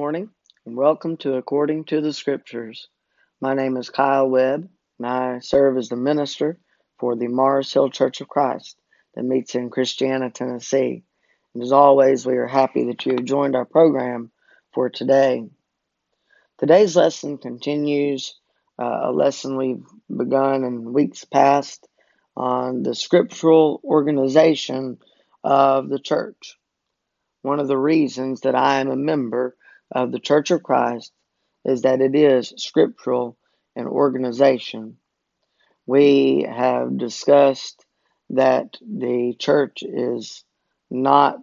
Good 0.00 0.04
morning 0.04 0.30
and 0.64 0.76
welcome 0.78 1.18
to 1.18 1.34
According 1.34 1.84
to 1.84 2.00
the 2.00 2.14
Scriptures. 2.14 2.88
My 3.38 3.52
name 3.52 3.76
is 3.76 3.90
Kyle 3.90 4.30
Webb 4.30 4.66
and 4.98 5.06
I 5.06 5.40
serve 5.40 5.76
as 5.76 5.90
the 5.90 5.96
minister 5.96 6.58
for 6.98 7.16
the 7.16 7.28
Mars 7.28 7.70
Hill 7.70 7.90
Church 7.90 8.22
of 8.22 8.28
Christ 8.28 8.80
that 9.14 9.24
meets 9.24 9.54
in 9.54 9.68
Christiana, 9.68 10.30
Tennessee. 10.30 11.04
And 11.52 11.62
as 11.62 11.70
always, 11.70 12.24
we 12.24 12.38
are 12.38 12.46
happy 12.46 12.84
that 12.86 13.04
you 13.04 13.12
have 13.12 13.26
joined 13.26 13.54
our 13.54 13.66
program 13.66 14.30
for 14.72 14.88
today. 14.88 15.44
Today's 16.56 16.96
lesson 16.96 17.36
continues 17.36 18.40
uh, 18.78 19.00
a 19.02 19.12
lesson 19.12 19.58
we've 19.58 19.84
begun 20.08 20.64
in 20.64 20.94
weeks 20.94 21.26
past 21.26 21.86
on 22.34 22.84
the 22.84 22.94
scriptural 22.94 23.82
organization 23.84 24.96
of 25.44 25.90
the 25.90 25.98
church. 25.98 26.56
One 27.42 27.60
of 27.60 27.68
the 27.68 27.78
reasons 27.78 28.40
that 28.40 28.54
I 28.54 28.80
am 28.80 28.88
a 28.88 28.96
member 28.96 29.56
of 29.90 30.12
the 30.12 30.20
Church 30.20 30.50
of 30.50 30.62
Christ 30.62 31.12
is 31.64 31.82
that 31.82 32.00
it 32.00 32.14
is 32.14 32.52
scriptural 32.56 33.36
in 33.76 33.86
organization. 33.86 34.96
We 35.86 36.46
have 36.48 36.96
discussed 36.96 37.84
that 38.30 38.76
the 38.80 39.34
church 39.38 39.82
is 39.82 40.44
not 40.90 41.40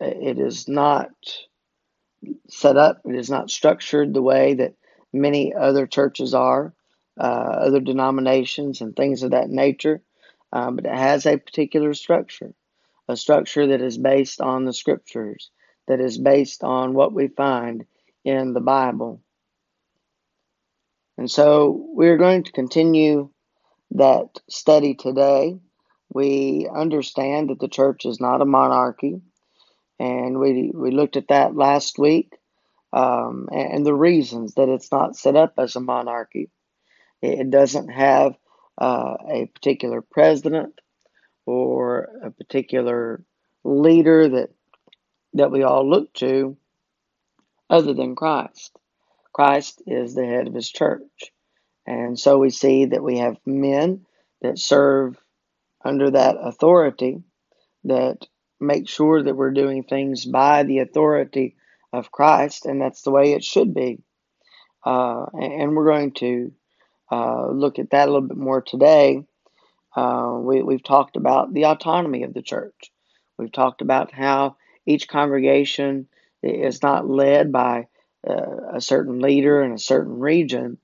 it 0.00 0.38
is 0.38 0.68
not 0.68 1.10
set 2.48 2.76
up, 2.76 3.02
it 3.04 3.16
is 3.16 3.30
not 3.30 3.50
structured 3.50 4.14
the 4.14 4.22
way 4.22 4.54
that 4.54 4.74
many 5.12 5.52
other 5.54 5.86
churches 5.86 6.34
are, 6.34 6.72
uh, 7.18 7.22
other 7.22 7.80
denominations 7.80 8.80
and 8.80 8.94
things 8.94 9.22
of 9.24 9.32
that 9.32 9.48
nature, 9.48 10.00
um, 10.52 10.76
but 10.76 10.86
it 10.86 10.94
has 10.94 11.26
a 11.26 11.36
particular 11.36 11.94
structure, 11.94 12.54
a 13.08 13.16
structure 13.16 13.66
that 13.68 13.82
is 13.82 13.98
based 13.98 14.40
on 14.40 14.64
the 14.64 14.72
scriptures 14.72 15.50
that 15.88 16.00
is 16.00 16.18
based 16.18 16.62
on 16.62 16.94
what 16.94 17.12
we 17.12 17.28
find 17.28 17.84
in 18.24 18.52
the 18.52 18.60
Bible. 18.60 19.20
And 21.16 21.30
so 21.30 21.86
we're 21.92 22.18
going 22.18 22.44
to 22.44 22.52
continue 22.52 23.30
that 23.92 24.28
study 24.48 24.94
today. 24.94 25.58
We 26.10 26.68
understand 26.72 27.50
that 27.50 27.58
the 27.58 27.68
church 27.68 28.06
is 28.06 28.20
not 28.20 28.40
a 28.40 28.46
monarchy, 28.46 29.20
and 29.98 30.38
we, 30.38 30.70
we 30.72 30.90
looked 30.92 31.16
at 31.16 31.28
that 31.28 31.56
last 31.56 31.98
week 31.98 32.32
um, 32.92 33.48
and 33.52 33.84
the 33.84 33.94
reasons 33.94 34.54
that 34.54 34.68
it's 34.68 34.92
not 34.92 35.16
set 35.16 35.36
up 35.36 35.54
as 35.58 35.76
a 35.76 35.80
monarchy. 35.80 36.50
It 37.20 37.50
doesn't 37.50 37.88
have 37.88 38.34
uh, 38.80 39.16
a 39.28 39.46
particular 39.46 40.02
president 40.02 40.78
or 41.46 42.08
a 42.22 42.30
particular 42.30 43.24
leader 43.64 44.28
that 44.28 44.50
that 45.38 45.50
we 45.50 45.62
all 45.62 45.88
look 45.88 46.12
to 46.14 46.56
other 47.70 47.94
than 47.94 48.14
Christ. 48.14 48.76
Christ 49.32 49.82
is 49.86 50.14
the 50.14 50.26
head 50.26 50.46
of 50.46 50.54
his 50.54 50.70
church. 50.70 51.32
And 51.86 52.18
so 52.18 52.38
we 52.38 52.50
see 52.50 52.86
that 52.86 53.02
we 53.02 53.18
have 53.18 53.36
men 53.46 54.04
that 54.42 54.58
serve 54.58 55.16
under 55.84 56.10
that 56.10 56.36
authority 56.38 57.22
that 57.84 58.26
make 58.60 58.88
sure 58.88 59.22
that 59.22 59.36
we're 59.36 59.52
doing 59.52 59.84
things 59.84 60.24
by 60.24 60.64
the 60.64 60.80
authority 60.80 61.56
of 61.92 62.10
Christ, 62.10 62.66
and 62.66 62.80
that's 62.80 63.02
the 63.02 63.10
way 63.10 63.32
it 63.32 63.44
should 63.44 63.74
be. 63.74 64.02
Uh, 64.84 65.26
and 65.32 65.74
we're 65.74 65.90
going 65.90 66.12
to 66.12 66.52
uh, 67.10 67.48
look 67.50 67.78
at 67.78 67.90
that 67.90 68.08
a 68.08 68.12
little 68.12 68.28
bit 68.28 68.36
more 68.36 68.60
today. 68.60 69.24
Uh, 69.96 70.36
we, 70.40 70.62
we've 70.62 70.84
talked 70.84 71.16
about 71.16 71.52
the 71.54 71.64
autonomy 71.64 72.22
of 72.22 72.34
the 72.34 72.42
church. 72.42 72.92
We've 73.38 73.52
talked 73.52 73.80
about 73.80 74.12
how 74.12 74.56
each 74.88 75.06
congregation 75.06 76.08
is 76.42 76.82
not 76.82 77.06
led 77.06 77.52
by 77.52 77.88
uh, 78.26 78.76
a 78.76 78.80
certain 78.80 79.20
leader 79.20 79.62
in 79.62 79.72
a 79.72 79.78
certain 79.78 80.18
region, 80.18 80.78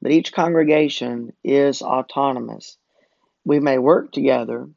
but 0.00 0.12
each 0.12 0.32
congregation 0.32 1.32
is 1.42 1.82
autonomous. 1.82 2.78
We 3.44 3.58
may 3.58 3.78
work 3.78 4.12
together, 4.12 4.68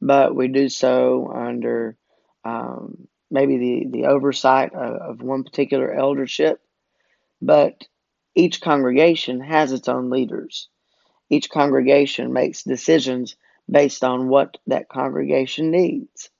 but 0.00 0.34
we 0.34 0.48
do 0.48 0.68
so 0.68 1.32
under 1.32 1.96
um, 2.44 3.06
maybe 3.30 3.58
the, 3.58 3.98
the 3.98 4.06
oversight 4.06 4.74
of, 4.74 4.94
of 4.96 5.22
one 5.22 5.44
particular 5.44 5.94
eldership. 5.94 6.60
But 7.40 7.86
each 8.34 8.60
congregation 8.60 9.40
has 9.40 9.70
its 9.70 9.88
own 9.88 10.10
leaders. 10.10 10.68
Each 11.30 11.48
congregation 11.48 12.32
makes 12.32 12.64
decisions 12.64 13.36
based 13.70 14.02
on 14.02 14.28
what 14.28 14.56
that 14.66 14.88
congregation 14.88 15.70
needs. 15.70 16.31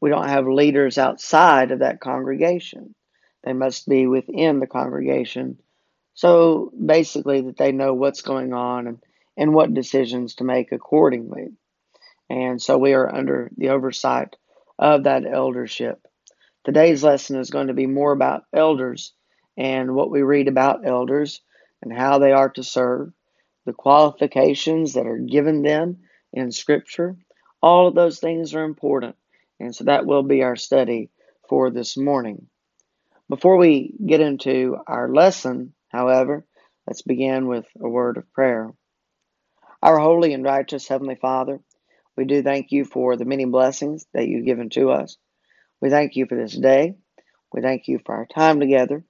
We 0.00 0.10
don't 0.10 0.28
have 0.28 0.46
leaders 0.46 0.98
outside 0.98 1.70
of 1.70 1.80
that 1.80 2.00
congregation. 2.00 2.94
They 3.44 3.52
must 3.52 3.88
be 3.88 4.06
within 4.06 4.60
the 4.60 4.66
congregation. 4.66 5.58
So 6.14 6.72
basically, 6.84 7.42
that 7.42 7.56
they 7.56 7.72
know 7.72 7.94
what's 7.94 8.22
going 8.22 8.52
on 8.52 8.86
and, 8.86 8.98
and 9.36 9.54
what 9.54 9.74
decisions 9.74 10.36
to 10.36 10.44
make 10.44 10.72
accordingly. 10.72 11.48
And 12.28 12.60
so 12.60 12.78
we 12.78 12.94
are 12.94 13.14
under 13.14 13.50
the 13.56 13.70
oversight 13.70 14.34
of 14.78 15.04
that 15.04 15.24
eldership. 15.26 16.06
Today's 16.64 17.04
lesson 17.04 17.38
is 17.38 17.50
going 17.50 17.68
to 17.68 17.74
be 17.74 17.86
more 17.86 18.12
about 18.12 18.44
elders 18.52 19.12
and 19.56 19.94
what 19.94 20.10
we 20.10 20.22
read 20.22 20.48
about 20.48 20.86
elders 20.86 21.40
and 21.82 21.92
how 21.92 22.18
they 22.18 22.32
are 22.32 22.48
to 22.50 22.62
serve, 22.62 23.12
the 23.64 23.72
qualifications 23.72 24.94
that 24.94 25.06
are 25.06 25.18
given 25.18 25.62
them 25.62 25.98
in 26.32 26.50
Scripture. 26.50 27.16
All 27.62 27.88
of 27.88 27.94
those 27.94 28.18
things 28.18 28.54
are 28.54 28.64
important. 28.64 29.16
And 29.60 29.74
so 29.74 29.84
that 29.84 30.06
will 30.06 30.22
be 30.22 30.42
our 30.42 30.56
study 30.56 31.10
for 31.48 31.70
this 31.70 31.96
morning. 31.96 32.46
Before 33.28 33.56
we 33.56 33.94
get 34.04 34.20
into 34.20 34.76
our 34.86 35.08
lesson, 35.08 35.72
however, 35.88 36.46
let's 36.86 37.02
begin 37.02 37.46
with 37.46 37.66
a 37.80 37.88
word 37.88 38.18
of 38.18 38.32
prayer. 38.32 38.70
Our 39.82 39.98
holy 39.98 40.32
and 40.32 40.44
righteous 40.44 40.88
Heavenly 40.88 41.16
Father, 41.16 41.60
we 42.16 42.24
do 42.24 42.42
thank 42.42 42.72
you 42.72 42.84
for 42.84 43.16
the 43.16 43.24
many 43.24 43.44
blessings 43.44 44.06
that 44.14 44.26
you've 44.26 44.46
given 44.46 44.70
to 44.70 44.90
us. 44.90 45.16
We 45.80 45.90
thank 45.90 46.16
you 46.16 46.26
for 46.26 46.36
this 46.36 46.56
day. 46.56 46.94
We 47.52 47.60
thank 47.60 47.88
you 47.88 48.00
for 48.04 48.14
our 48.14 48.26
time 48.26 48.60
together. 48.60 49.04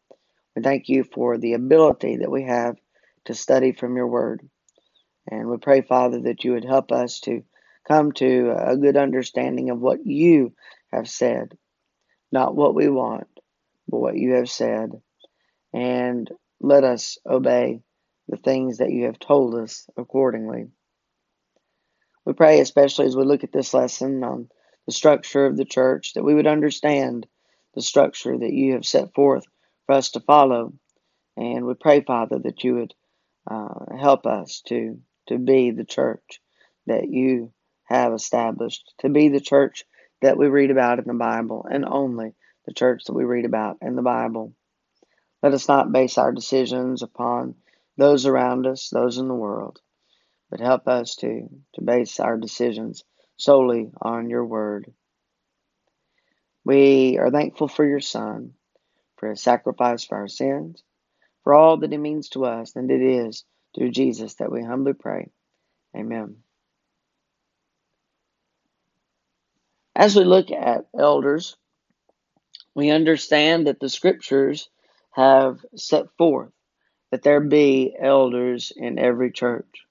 We 0.55 0.63
thank 0.63 0.89
you 0.89 1.05
for 1.05 1.39
the 1.39 1.53
ability 1.55 2.19
that 2.19 2.31
we 2.31 2.45
have 2.45 2.77
to 3.27 3.35
study 3.35 3.73
from 3.73 3.97
your 3.97 4.07
word. 4.07 4.49
And 5.31 5.49
we 5.49 5.59
pray, 5.59 5.83
Father, 5.83 6.21
that 6.23 6.45
you 6.45 6.53
would 6.53 6.65
help 6.65 6.93
us 6.93 7.21
to 7.21 7.43
come 7.87 8.13
to 8.13 8.55
a 8.57 8.77
good 8.77 8.97
understanding 8.97 9.71
of 9.71 9.81
what 9.81 10.05
you 10.05 10.53
have 10.93 11.09
said, 11.09 11.57
not 12.33 12.55
what 12.55 12.75
we 12.75 12.89
want, 12.89 13.29
but 13.89 13.99
what 13.99 14.17
you 14.17 14.33
have 14.33 14.51
said. 14.51 14.91
And 15.73 16.31
let 16.61 16.85
us 16.85 17.19
obey 17.27 17.83
the 18.29 18.37
things 18.37 18.79
that 18.79 18.91
you 18.91 19.05
have 19.05 19.19
told 19.19 19.55
us 19.55 19.87
accordingly. 19.97 20.67
We 22.25 22.33
pray, 22.33 22.61
especially 22.61 23.07
as 23.07 23.17
we 23.17 23.25
look 23.25 23.45
at 23.45 23.53
this 23.53 23.73
lesson 23.73 24.25
on 24.25 24.49
the 24.87 24.93
structure 24.93 25.47
of 25.47 25.57
the 25.57 25.65
church, 25.65 26.15
that 26.15 26.25
we 26.25 26.35
would 26.35 26.47
understand 26.47 27.27
the 27.75 27.83
structure 27.83 28.37
that 28.37 28.53
you 28.53 28.73
have 28.73 28.87
set 28.87 29.15
forth 29.15 29.45
for 29.87 29.95
us 29.95 30.11
to 30.13 30.21
follow. 30.21 30.73
And 31.37 31.67
we 31.67 31.75
pray, 31.75 32.01
Father, 32.01 32.39
that 32.41 32.65
you 32.65 32.75
would 32.77 32.95
uh, 33.49 33.97
help 33.97 34.27
us 34.27 34.63
to, 34.67 34.99
to 35.29 35.39
be 35.39 35.71
the 35.71 35.85
church 35.85 36.41
that 36.87 37.09
you 37.09 37.53
have 37.87 38.13
established 38.13 38.95
to 38.99 39.09
be 39.09 39.29
the 39.29 39.41
church 39.41 39.85
that 40.23 40.37
we 40.37 40.49
read 40.49 40.71
about 40.71 40.99
in 40.99 41.07
the 41.07 41.15
Bible 41.15 41.67
and 41.71 41.85
only 41.85 42.35
the 42.67 42.75
church 42.75 43.05
that 43.05 43.15
we 43.15 43.25
read 43.25 43.45
about 43.45 43.79
in 43.83 43.97
the 43.97 44.03
Bible. 44.03 44.53
Let 45.43 45.55
us 45.55 45.69
not 45.69 45.93
base 45.93 46.19
our 46.19 46.33
decisions 46.33 47.03
upon 47.03 47.55
those 47.97 48.27
around 48.27 48.67
us, 48.67 48.91
those 48.91 49.19
in 49.19 49.29
the 49.29 49.35
world, 49.35 49.81
but 50.51 50.61
help 50.61 50.89
us 50.89 51.17
to, 51.17 51.49
to 51.75 51.81
base 51.81 52.21
our 52.21 52.37
decisions 52.37 53.05
solely 53.37 53.91
on 54.01 54.31
your 54.31 54.45
word. 54.45 54.93
We 56.65 57.19
are 57.19 57.31
thankful 57.31 57.69
for 57.69 57.87
your 57.87 58.01
Son, 58.01 58.55
for 59.19 59.31
his 59.31 59.43
sacrifice 59.43 60.05
for 60.05 60.17
our 60.17 60.29
sins, 60.29 60.83
for 61.45 61.55
all 61.55 61.77
that 61.79 61.93
he 61.93 61.99
means 61.99 62.31
to 62.31 62.45
us, 62.45 62.75
and 62.75 62.91
it 62.91 63.01
is 63.01 63.45
through 63.75 63.91
Jesus 63.91 64.35
that 64.35 64.51
we 64.51 64.63
humbly 64.63 64.95
pray. 64.95 65.31
Amen. 65.97 66.39
As 69.97 70.15
we 70.15 70.25
look 70.25 70.51
at 70.53 70.87
elders, 70.99 71.57
we 72.75 72.91
understand 72.91 73.67
that 73.67 73.81
the 73.81 73.89
scriptures 73.89 74.69
have 75.13 75.65
set 75.75 76.05
forth 76.19 76.53
that 77.11 77.23
there 77.23 77.41
be 77.41 77.97
elders 77.99 78.73
in 78.77 78.99
every 78.99 79.33
church. 79.33 79.87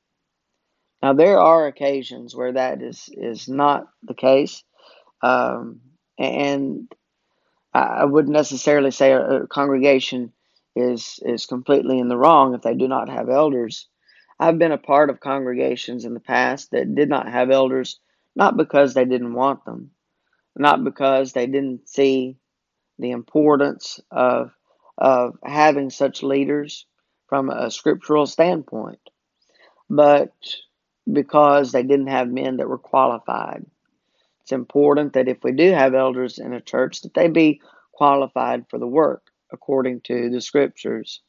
Now, 1.02 1.14
there 1.14 1.40
are 1.40 1.66
occasions 1.66 2.36
where 2.36 2.52
that 2.52 2.84
is, 2.84 3.10
is 3.14 3.48
not 3.50 3.88
the 4.04 4.14
case, 4.14 4.64
um, 5.24 5.82
and 6.20 6.92
I 7.74 8.06
wouldn't 8.06 8.34
necessarily 8.34 8.92
say 8.92 9.12
a, 9.12 9.48
congregation 9.48 10.34
is 10.76 11.20
is 11.26 11.48
completely 11.48 11.98
in 12.00 12.10
the 12.10 12.18
wrong 12.18 12.54
if 12.54 12.62
they 12.62 12.76
do 12.76 12.88
not 12.88 13.10
have 13.10 13.30
elders. 13.30 13.88
I've 14.40 14.60
been 14.60 14.72
a 14.72 14.78
part 14.78 15.10
of 15.10 15.20
congregations 15.20 16.06
in 16.06 16.14
the 16.14 16.20
past 16.20 16.72
that 16.72 16.94
did 16.94 17.10
not 17.10 17.28
have 17.28 17.50
elders, 17.50 18.00
not 18.36 18.56
because 18.56 18.94
they 18.94 19.06
didn't 19.06 19.34
want 19.34 19.66
them, 19.66 19.92
not 20.58 20.84
because 20.84 21.34
they 21.34 21.48
didn't 21.48 21.88
see 21.90 22.38
the 23.00 23.12
importance 23.12 24.00
of 24.12 24.52
of 24.98 25.38
having 25.44 25.90
such 25.90 26.24
leaders 26.24 26.86
from 27.28 27.50
a 27.50 27.70
scriptural 27.70 28.26
standpoint, 28.26 29.00
but 29.90 30.32
because 31.12 31.72
they 31.72 31.84
didn't 31.84 32.08
have 32.08 32.30
men 32.30 32.58
that 32.58 32.70
were 32.70 32.78
qualified. 32.78 33.66
It's 34.42 34.52
important 34.52 35.14
that 35.14 35.28
if 35.28 35.44
we 35.44 35.52
do 35.52 35.72
have 35.72 35.94
elders 35.94 36.38
in 36.38 36.54
a 36.54 36.62
church, 36.62 37.02
that 37.02 37.14
they 37.14 37.28
be 37.28 37.62
qualified 37.92 38.66
for 38.70 38.80
the 38.80 38.88
work 38.88 39.24
according 39.52 40.02
to 40.02 40.30
the 40.30 40.42
scriptures. 40.42 41.22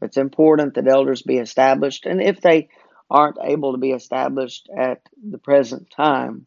It's 0.00 0.16
important 0.16 0.74
that 0.74 0.88
elders 0.88 1.22
be 1.22 1.38
established, 1.38 2.06
and 2.06 2.22
if 2.22 2.40
they 2.40 2.68
aren't 3.10 3.38
able 3.42 3.72
to 3.72 3.78
be 3.78 3.90
established 3.90 4.68
at 4.76 5.02
the 5.22 5.38
present 5.38 5.90
time, 5.90 6.46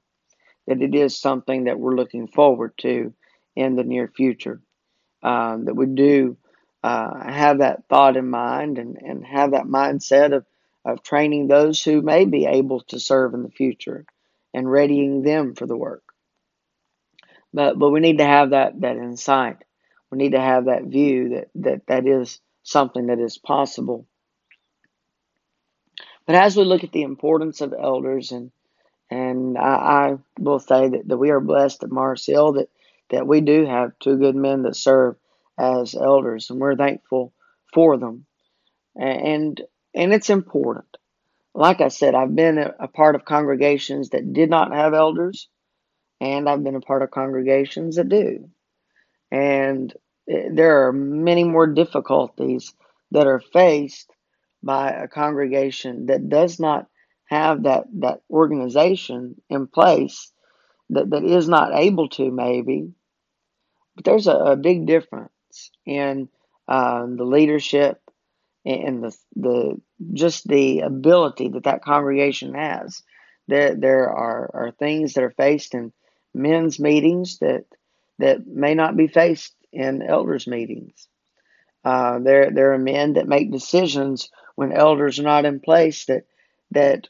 that 0.68 0.82
it 0.82 0.94
is 0.94 1.18
something 1.18 1.66
that 1.66 1.80
we're 1.80 1.96
looking 1.96 2.28
forward 2.28 2.74
to 2.78 3.14
in 3.56 3.76
the 3.76 3.84
near 3.84 4.08
future. 4.08 4.62
Um, 5.24 5.66
that 5.66 5.76
we 5.76 5.88
do 5.88 6.38
uh, 6.84 7.30
have 7.30 7.60
that 7.60 7.88
thought 7.90 8.18
in 8.18 8.30
mind 8.30 8.78
and, 8.78 8.98
and 8.98 9.26
have 9.26 9.52
that 9.52 9.66
mindset 9.66 10.36
of, 10.36 10.46
of 10.86 11.02
training 11.02 11.48
those 11.48 11.82
who 11.82 12.02
may 12.02 12.26
be 12.26 12.46
able 12.46 12.82
to 12.82 13.00
serve 13.00 13.34
in 13.34 13.44
the 13.44 13.50
future 13.50 14.06
and 14.54 14.70
readying 14.70 15.24
them 15.24 15.56
for 15.56 15.66
the 15.66 15.76
work. 15.76 16.04
But 17.54 17.80
but 17.80 17.90
we 17.90 18.00
need 18.00 18.20
to 18.20 18.26
have 18.26 18.52
that 18.52 18.80
that 18.82 18.98
insight. 18.98 19.58
We 20.12 20.18
need 20.18 20.34
to 20.34 20.42
have 20.42 20.66
that 20.66 20.84
view 20.84 21.30
that 21.30 21.48
that, 21.56 21.88
that 21.88 22.08
is 22.08 22.40
something 22.64 23.08
that 23.08 23.20
is 23.20 23.38
possible. 23.38 24.06
But 26.26 26.36
as 26.36 26.56
we 26.56 26.64
look 26.64 26.84
at 26.84 26.92
the 26.92 27.04
importance 27.04 27.62
of 27.62 27.74
elders 27.74 28.32
and 28.32 28.52
and 29.10 29.58
I, 29.58 29.62
I 29.62 30.18
will 30.40 30.60
say 30.60 30.90
that, 30.90 31.08
that 31.08 31.18
we 31.18 31.30
are 31.30 31.40
blessed 31.40 31.84
at 31.84 31.92
Mars 31.92 32.26
Hill 32.26 32.54
that, 32.54 32.70
that 33.10 33.28
we 33.28 33.42
do 33.42 33.66
have 33.66 33.98
two 34.00 34.18
good 34.18 34.36
men 34.36 34.64
that 34.64 34.76
serve 34.76 35.16
as 35.58 35.96
elders, 35.96 36.50
and 36.50 36.60
we're 36.60 36.76
thankful 36.76 37.34
for 37.74 37.98
them. 37.98 38.26
And 38.96 39.62
and 39.94 40.14
it's 40.14 40.30
important. 40.30 40.98
Like 41.54 41.82
I 41.82 41.88
said, 41.88 42.14
I've 42.14 42.36
been 42.36 42.60
a, 42.60 42.74
a 42.80 42.88
part 42.88 43.16
of 43.16 43.26
congregations 43.26 44.10
that 44.10 44.34
did 44.34 44.50
not 44.50 44.72
have 44.72 44.94
elders, 44.94 45.48
and 46.22 46.48
I've 46.48 46.64
been 46.64 46.76
a 46.76 46.82
part 46.82 47.02
of 47.02 47.12
congregations 47.12 47.96
that 47.96 48.10
do. 48.10 48.50
And 49.32 49.94
eh, 50.30 50.50
there 50.52 50.88
are 50.88 50.94
many 50.94 51.44
more 51.44 51.68
difficulties 51.68 52.74
that 53.12 53.28
are 53.28 53.40
faced 53.40 54.12
by 54.62 54.92
a 54.92 55.08
congregation 55.08 56.08
that 56.08 56.30
does 56.30 56.60
not 56.60 56.88
have 57.28 57.64
that, 57.64 57.86
that 57.94 58.22
organization 58.30 59.42
in 59.50 59.68
place 59.68 60.32
that, 60.90 61.10
that 61.10 61.24
is 61.24 61.48
not 61.50 61.74
able 61.74 62.10
to 62.10 62.32
maybe 62.32 62.92
but 63.98 64.06
there's 64.06 64.28
a, 64.28 64.36
a 64.36 64.56
big 64.56 64.86
difference 64.86 65.32
in 65.86 66.30
uh, 66.68 67.06
the 67.08 67.26
leadership 67.26 68.00
and 68.64 69.04
the 69.04 69.18
the 69.36 69.82
just 70.14 70.48
the 70.48 70.82
ability 70.82 71.50
that 71.50 71.64
that 71.64 71.84
congregation 71.84 72.54
has. 72.54 73.02
There 73.48 73.74
there 73.76 74.10
are, 74.10 74.52
are 74.54 74.72
things 74.72 75.14
that 75.14 75.24
are 75.24 75.32
faced 75.32 75.74
in 75.74 75.92
men's 76.34 76.80
meetings 76.80 77.40
that 77.40 77.66
that 78.20 78.46
may 78.46 78.76
not 78.76 78.96
be 78.96 79.08
faced 79.08 79.56
in 79.74 80.04
elders 80.04 80.46
meetings. 80.46 81.08
Uh, 81.84 82.20
there 82.20 82.52
there 82.52 82.74
are 82.74 82.80
men 82.80 83.14
that 83.14 83.28
make 83.28 83.52
decisions 83.52 84.30
when 84.56 84.72
elders 84.72 85.20
are 85.20 85.24
not 85.24 85.46
in 85.46 85.60
place 85.60 86.06
that 86.06 86.26
that 86.72 87.08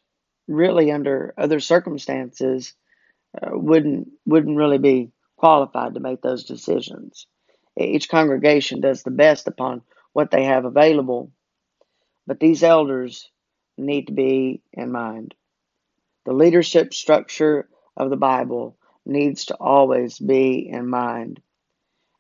really 0.48 0.92
under 0.92 1.34
other 1.38 1.60
circumstances 1.60 2.74
uh, 3.42 3.50
wouldn't 3.52 4.10
wouldn't 4.26 4.58
really 4.58 4.78
be 4.78 5.12
qualified 5.36 5.94
to 5.94 6.00
make 6.00 6.22
those 6.22 6.46
decisions. 6.46 7.28
Each 7.78 8.10
congregation 8.10 8.82
does 8.82 9.04
the 9.04 9.12
best 9.12 9.48
upon 9.48 9.84
what 10.14 10.32
they 10.32 10.46
have 10.46 10.66
available, 10.66 11.32
but 12.26 12.40
these 12.40 12.64
elders 12.64 13.30
need 13.78 14.08
to 14.08 14.14
be 14.14 14.62
in 14.74 14.92
mind. 14.92 15.36
The 16.26 16.34
leadership 16.34 16.94
structure 16.94 17.70
of 17.96 18.10
the 18.10 18.18
Bible 18.18 18.78
needs 19.06 19.46
to 19.46 19.56
always 19.56 20.18
be 20.20 20.68
in 20.68 20.88
mind. 20.88 21.42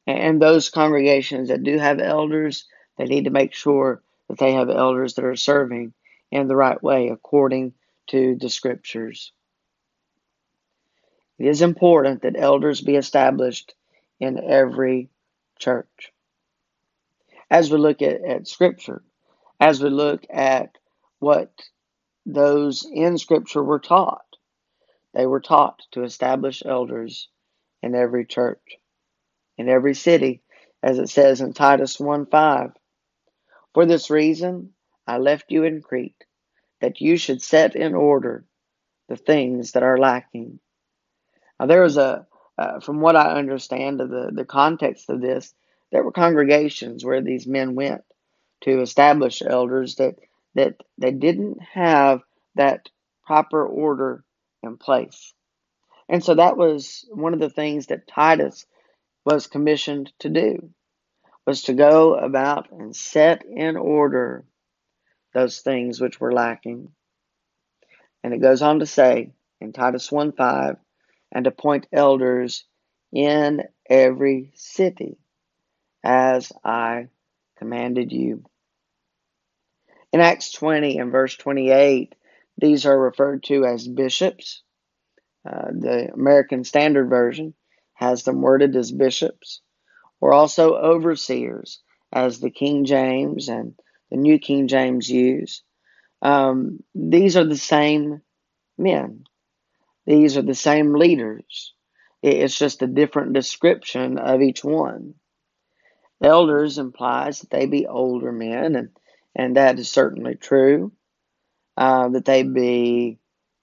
And 0.06 0.42
those 0.42 0.70
congregations 0.70 1.50
that 1.50 1.63
do 1.63 1.78
have 1.78 2.00
elders, 2.00 2.66
they 2.98 3.06
need 3.06 3.25
to 3.25 3.32
make 3.32 3.54
sure 3.54 4.01
that 4.30 4.38
they 4.38 4.54
have 4.54 4.70
elders 4.70 5.16
that 5.16 5.25
are 5.25 5.36
serving 5.36 5.94
in 6.32 6.48
the 6.48 6.56
right 6.56 6.82
way 6.82 7.10
according 7.10 7.74
to 8.08 8.36
the 8.40 8.50
scriptures. 8.50 9.32
It 11.40 11.46
is 11.46 11.62
important 11.62 12.24
that 12.24 12.36
elders 12.38 12.82
be 12.82 12.96
established 12.96 13.76
in 14.20 14.40
every 14.44 15.10
church. 15.60 16.12
As 17.50 17.72
we 17.72 17.78
look 17.78 18.02
at, 18.02 18.24
at 18.26 18.48
Scripture, 18.48 19.04
as 19.60 19.82
we 19.82 19.90
look 19.90 20.26
at 20.30 20.78
what 21.20 21.52
those 22.26 22.86
in 22.92 23.18
Scripture 23.18 23.64
were 23.64 23.80
taught, 23.80 24.26
they 25.14 25.26
were 25.26 25.40
taught 25.40 25.82
to 25.92 26.04
establish 26.04 26.64
elders 26.66 27.30
in 27.82 27.96
every 27.96 28.26
church, 28.26 28.78
in 29.58 29.70
every 29.70 29.96
city, 29.96 30.42
as 30.84 31.00
it 31.00 31.10
says 31.10 31.42
in 31.42 31.54
Titus 31.54 32.00
1 32.00 32.26
5. 32.26 32.72
For 33.74 33.86
this 33.86 34.10
reason, 34.10 34.74
I 35.06 35.20
left 35.20 35.52
you 35.52 35.64
in 35.64 35.82
Crete, 35.82 36.26
that 36.81 37.01
you 37.01 37.17
should 37.17 37.41
set 37.41 37.75
in 37.75 37.96
order 37.96 38.46
the 39.10 39.17
things 39.17 39.74
that 39.74 39.84
are 39.84 39.98
lacking 39.98 40.60
now, 41.60 41.65
there 41.65 41.81
was 41.81 41.98
a, 41.98 42.27
uh, 42.57 42.79
from 42.79 43.01
what 43.01 43.15
I 43.15 43.34
understand 43.34 44.01
of 44.01 44.10
the, 44.10 44.31
the 44.34 44.46
context 44.46 45.10
of 45.10 45.22
this, 45.22 45.53
there 45.91 46.03
were 46.03 46.12
congregations 46.12 47.03
where 47.03 47.22
these 47.22 47.48
men 47.48 47.75
went 47.75 48.01
to 48.62 48.81
establish 48.81 49.41
elders 49.41 49.96
that, 49.96 50.15
that 50.55 50.75
they 50.98 51.12
didn't 51.12 51.62
have 51.62 52.22
that 52.55 52.89
proper 53.25 53.65
order 53.65 54.24
in 54.63 54.77
place. 54.77 55.34
And 56.10 56.24
so 56.24 56.36
that 56.36 56.57
was 56.57 57.05
one 57.12 57.34
of 57.34 57.39
the 57.39 57.50
things 57.50 57.88
that 57.88 58.07
Titus 58.07 58.65
was 59.25 59.48
commissioned 59.48 60.12
to 60.19 60.29
do 60.29 60.69
was 61.46 61.63
to 61.63 61.74
go 61.74 62.15
about 62.15 62.72
and 62.72 62.96
set 62.96 63.46
in 63.46 63.77
order 63.77 64.46
those 65.34 65.60
things 65.60 66.00
which 66.00 66.19
were 66.19 66.34
lacking. 66.34 66.91
And 68.24 68.34
it 68.34 68.41
goes 68.41 68.62
on 68.62 68.79
to 68.79 68.86
say 68.86 69.31
in 69.60 69.74
Titus 69.74 70.12
1 70.12 70.34
5, 70.34 70.77
and 71.31 71.48
appoint 71.48 71.88
elders 71.91 72.65
in 73.12 73.63
every 73.89 74.51
city, 74.55 75.17
as 76.03 76.51
I 76.63 77.10
commanded 77.57 78.12
you. 78.12 78.43
In 80.13 80.22
Acts 80.22 80.51
20 80.51 81.00
and 81.00 81.12
verse 81.12 81.36
28, 81.36 82.15
these 82.57 82.86
are 82.86 83.00
referred 83.00 83.43
to 83.43 83.65
as 83.65 83.88
bishops. 83.88 84.63
Uh, 85.46 85.67
the 85.72 86.12
American 86.13 86.63
Standard 86.63 87.10
Version 87.10 87.53
has 87.93 88.24
them 88.24 88.41
worded 88.41 88.75
as 88.75 88.91
bishops, 88.91 89.62
or 90.19 90.34
also 90.34 90.75
overseers, 90.75 91.81
as 92.12 92.39
the 92.39 92.50
King 92.50 92.86
James 92.86 93.50
and 93.50 93.75
the 94.10 94.18
New 94.18 94.40
King 94.40 94.68
James 94.68 95.10
use. 95.10 95.64
Um, 96.22 96.84
these 96.96 97.38
are 97.38 97.46
the 97.46 97.58
same 97.58 98.22
men. 98.78 99.26
These 100.06 100.38
are 100.38 100.42
the 100.42 100.56
same 100.56 100.94
leaders. 100.94 101.74
It's 102.22 102.58
just 102.58 102.82
a 102.82 102.88
different 102.88 103.34
description 103.34 104.18
of 104.18 104.42
each 104.42 104.64
one. 104.64 105.16
Elders 106.22 106.78
implies 106.78 107.42
that 107.42 107.50
they 107.52 107.68
be 107.68 107.86
older 107.86 108.32
men, 108.32 108.76
and, 108.76 108.90
and 109.36 109.56
that 109.56 109.78
is 109.78 109.90
certainly 109.90 110.36
true. 110.36 110.92
Uh, 111.76 112.10
that 112.10 112.26
they 112.26 112.42
be 112.42 113.20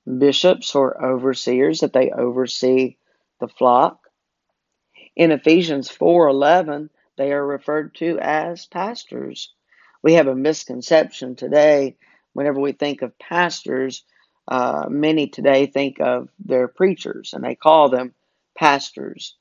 bishops 0.07 0.75
or 0.77 1.05
overseers, 1.05 1.81
that 1.81 1.93
they 1.93 2.11
oversee 2.11 2.97
the 3.41 3.49
flock. 3.49 4.09
In 5.17 5.33
Ephesians 5.33 5.89
4:11, 5.91 6.91
they 7.17 7.33
are 7.33 7.45
referred 7.45 7.95
to 7.97 8.19
as 8.21 8.67
pastors. 8.67 9.53
We 10.05 10.13
have 10.15 10.27
a 10.27 10.37
misconception 10.37 11.35
today 11.35 11.97
whenever 12.35 12.61
we 12.61 12.73
think 12.73 13.01
of 13.01 13.19
pastors 13.19 14.05
uh, 14.47 14.85
many 14.91 15.29
today 15.29 15.65
think 15.65 15.99
of 15.99 16.29
their 16.39 16.69
preachers 16.69 17.33
and 17.33 17.43
they 17.43 17.55
call 17.55 17.89
them 17.89 18.13
pastors. 18.55 19.35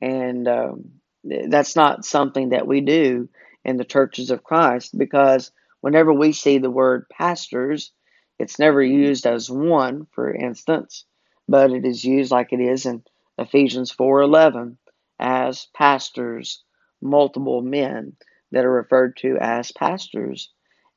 And 0.00 0.48
um, 0.48 0.84
that's 1.22 1.76
not 1.76 2.06
something 2.06 2.48
that 2.48 2.66
we 2.66 2.80
do 2.80 3.28
in 3.62 3.76
the 3.76 3.84
churches 3.84 4.30
of 4.30 4.42
Christ 4.42 4.96
because 4.96 5.52
whenever 5.82 6.14
we 6.14 6.32
see 6.32 6.56
the 6.56 6.70
word 6.70 7.10
pastors, 7.10 7.92
it's 8.38 8.58
never 8.58 8.82
used 8.82 9.26
as 9.26 9.50
one, 9.50 10.06
for 10.12 10.34
instance, 10.34 11.04
but 11.46 11.72
it 11.72 11.84
is 11.84 12.02
used 12.02 12.30
like 12.30 12.54
it 12.54 12.60
is 12.60 12.86
in 12.86 13.04
Ephesians 13.36 13.92
4:11 13.92 14.78
as 15.20 15.66
pastors, 15.74 16.64
multiple 17.02 17.60
men 17.60 18.16
that 18.52 18.64
are 18.64 18.72
referred 18.72 19.16
to 19.18 19.38
as 19.40 19.72
pastors. 19.72 20.50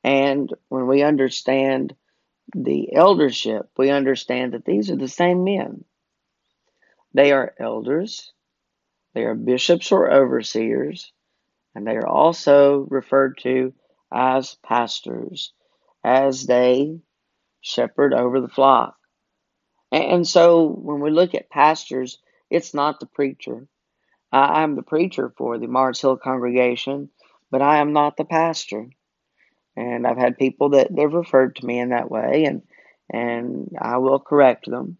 And 0.04 0.52
when 0.68 0.86
we 0.86 1.02
understand 1.02 1.94
the 2.54 2.94
eldership, 2.94 3.70
we 3.78 3.90
understand 3.90 4.54
that 4.54 4.64
these 4.64 4.90
are 4.90 4.96
the 4.96 5.08
same 5.08 5.44
men. 5.44 5.84
They 7.14 7.32
are 7.32 7.54
elders, 7.58 8.32
They 9.14 9.24
are 9.24 9.34
bishops 9.34 9.90
or 9.92 10.10
overseers, 10.12 11.12
and 11.74 11.86
they 11.86 11.96
are 11.96 12.06
also 12.08 12.86
referred 12.90 13.38
to 13.38 13.74
as 14.12 14.56
pastors 14.64 15.52
as 16.04 16.46
they 16.46 17.00
shepherd 17.60 18.14
over 18.14 18.40
the 18.40 18.48
flock. 18.48 18.96
And 19.92 20.26
so 20.26 20.66
when 20.66 21.00
we 21.00 21.10
look 21.10 21.34
at 21.34 21.50
pastors, 21.50 22.18
it's 22.50 22.74
not 22.74 23.00
the 23.00 23.06
preacher. 23.06 23.66
I 24.32 24.62
am 24.62 24.76
the 24.76 24.82
preacher 24.82 25.32
for 25.36 25.58
the 25.58 25.68
Mars 25.68 26.00
Hill 26.00 26.16
congregation, 26.16 27.10
but 27.50 27.62
I 27.62 27.78
am 27.78 27.92
not 27.92 28.16
the 28.16 28.24
pastor. 28.24 28.88
And 29.76 30.06
I've 30.06 30.18
had 30.18 30.38
people 30.38 30.70
that 30.70 30.94
they've 30.94 31.12
referred 31.12 31.56
to 31.56 31.66
me 31.66 31.78
in 31.78 31.90
that 31.90 32.10
way, 32.10 32.44
and 32.44 32.62
and 33.08 33.76
I 33.80 33.98
will 33.98 34.18
correct 34.20 34.68
them. 34.68 34.98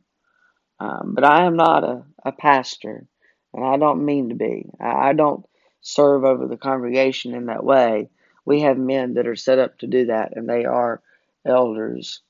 Um, 0.78 1.12
but 1.14 1.24
I 1.24 1.44
am 1.44 1.56
not 1.56 1.84
a, 1.84 2.04
a 2.24 2.32
pastor, 2.32 3.06
and 3.52 3.64
I 3.64 3.76
don't 3.76 4.04
mean 4.04 4.30
to 4.30 4.34
be. 4.34 4.70
I, 4.80 5.10
I 5.10 5.12
don't 5.12 5.44
serve 5.82 6.24
over 6.24 6.46
the 6.46 6.56
congregation 6.56 7.34
in 7.34 7.46
that 7.46 7.64
way. 7.64 8.08
We 8.44 8.62
have 8.62 8.78
men 8.78 9.14
that 9.14 9.26
are 9.26 9.36
set 9.36 9.58
up 9.58 9.78
to 9.78 9.86
do 9.86 10.06
that, 10.06 10.36
and 10.36 10.48
they 10.48 10.64
are 10.64 11.02
elders. 11.44 12.22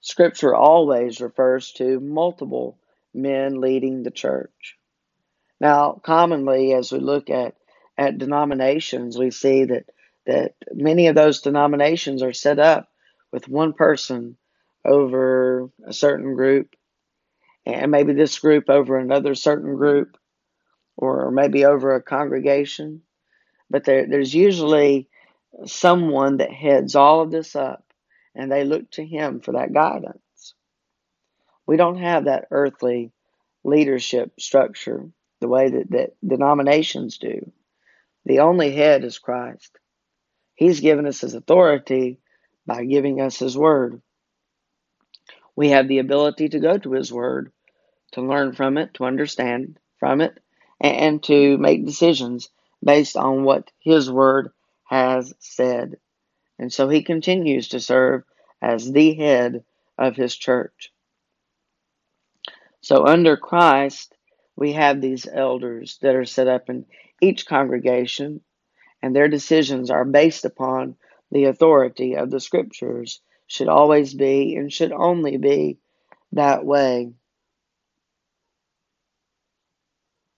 Scripture 0.00 0.54
always 0.54 1.20
refers 1.20 1.72
to 1.72 2.00
multiple 2.00 2.78
men 3.12 3.60
leading 3.60 4.02
the 4.02 4.10
church. 4.10 4.76
Now, 5.60 6.00
commonly, 6.02 6.72
as 6.74 6.92
we 6.92 7.00
look 7.00 7.28
at, 7.28 7.54
at 7.98 8.18
denominations, 8.18 9.18
we 9.18 9.30
see 9.30 9.64
that, 9.64 9.86
that 10.26 10.54
many 10.72 11.06
of 11.06 11.14
those 11.14 11.40
denominations 11.40 12.22
are 12.22 12.32
set 12.32 12.58
up 12.58 12.88
with 13.32 13.48
one 13.48 13.72
person 13.72 14.36
over 14.84 15.70
a 15.86 15.92
certain 15.92 16.34
group, 16.34 16.74
and 17.64 17.90
maybe 17.90 18.12
this 18.12 18.38
group 18.38 18.70
over 18.70 18.98
another 18.98 19.34
certain 19.34 19.74
group, 19.74 20.16
or 20.96 21.30
maybe 21.30 21.64
over 21.64 21.94
a 21.94 22.02
congregation. 22.02 23.02
But 23.68 23.84
there, 23.84 24.06
there's 24.06 24.34
usually 24.34 25.08
someone 25.64 26.36
that 26.38 26.52
heads 26.52 26.94
all 26.94 27.20
of 27.20 27.30
this 27.30 27.56
up, 27.56 27.84
and 28.34 28.50
they 28.50 28.64
look 28.64 28.90
to 28.92 29.04
him 29.04 29.40
for 29.40 29.52
that 29.52 29.72
guidance. 29.72 30.54
We 31.66 31.76
don't 31.76 31.98
have 31.98 32.26
that 32.26 32.46
earthly 32.50 33.10
leadership 33.64 34.32
structure 34.38 35.10
the 35.40 35.48
way 35.48 35.68
that, 35.68 35.90
that 35.90 36.10
denominations 36.26 37.18
do. 37.18 37.50
The 38.26 38.40
only 38.40 38.72
head 38.72 39.04
is 39.04 39.20
Christ. 39.20 39.78
He's 40.56 40.80
given 40.80 41.06
us 41.06 41.20
his 41.20 41.34
authority 41.34 42.18
by 42.66 42.84
giving 42.84 43.20
us 43.20 43.38
his 43.38 43.56
word. 43.56 44.02
We 45.54 45.68
have 45.70 45.86
the 45.86 46.00
ability 46.00 46.48
to 46.50 46.58
go 46.58 46.76
to 46.76 46.92
his 46.92 47.12
word, 47.12 47.52
to 48.12 48.22
learn 48.22 48.52
from 48.52 48.78
it, 48.78 48.94
to 48.94 49.04
understand 49.04 49.78
from 50.00 50.20
it, 50.20 50.38
and 50.80 51.22
to 51.24 51.56
make 51.58 51.86
decisions 51.86 52.48
based 52.84 53.16
on 53.16 53.44
what 53.44 53.70
his 53.78 54.10
word 54.10 54.50
has 54.84 55.32
said. 55.38 55.96
And 56.58 56.72
so 56.72 56.88
he 56.88 57.04
continues 57.04 57.68
to 57.68 57.80
serve 57.80 58.24
as 58.60 58.90
the 58.90 59.14
head 59.14 59.64
of 59.96 60.16
his 60.16 60.34
church. 60.34 60.92
So 62.80 63.06
under 63.06 63.36
Christ, 63.36 64.16
we 64.56 64.72
have 64.72 65.00
these 65.00 65.28
elders 65.32 65.98
that 66.02 66.16
are 66.16 66.24
set 66.24 66.48
up 66.48 66.68
in 66.68 66.86
each 67.20 67.46
congregation, 67.46 68.40
and 69.02 69.14
their 69.14 69.28
decisions 69.28 69.90
are 69.90 70.04
based 70.04 70.44
upon 70.44 70.96
the 71.30 71.44
authority 71.44 72.16
of 72.16 72.30
the 72.30 72.40
scriptures, 72.40 73.20
should 73.46 73.68
always 73.68 74.14
be 74.14 74.56
and 74.56 74.72
should 74.72 74.92
only 74.92 75.36
be 75.36 75.78
that 76.32 76.64
way. 76.64 77.12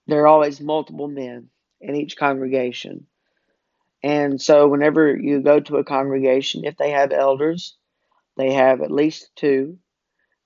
There 0.07 0.21
are 0.21 0.27
always 0.27 0.59
multiple 0.59 1.07
men 1.07 1.49
in 1.81 1.95
each 1.95 2.17
congregation. 2.17 3.07
And 4.01 4.41
so, 4.41 4.67
whenever 4.67 5.15
you 5.15 5.41
go 5.41 5.59
to 5.59 5.77
a 5.77 5.83
congregation, 5.83 6.65
if 6.65 6.77
they 6.77 6.91
have 6.91 7.11
elders, 7.11 7.77
they 8.37 8.53
have 8.53 8.81
at 8.81 8.91
least 8.91 9.29
two, 9.35 9.77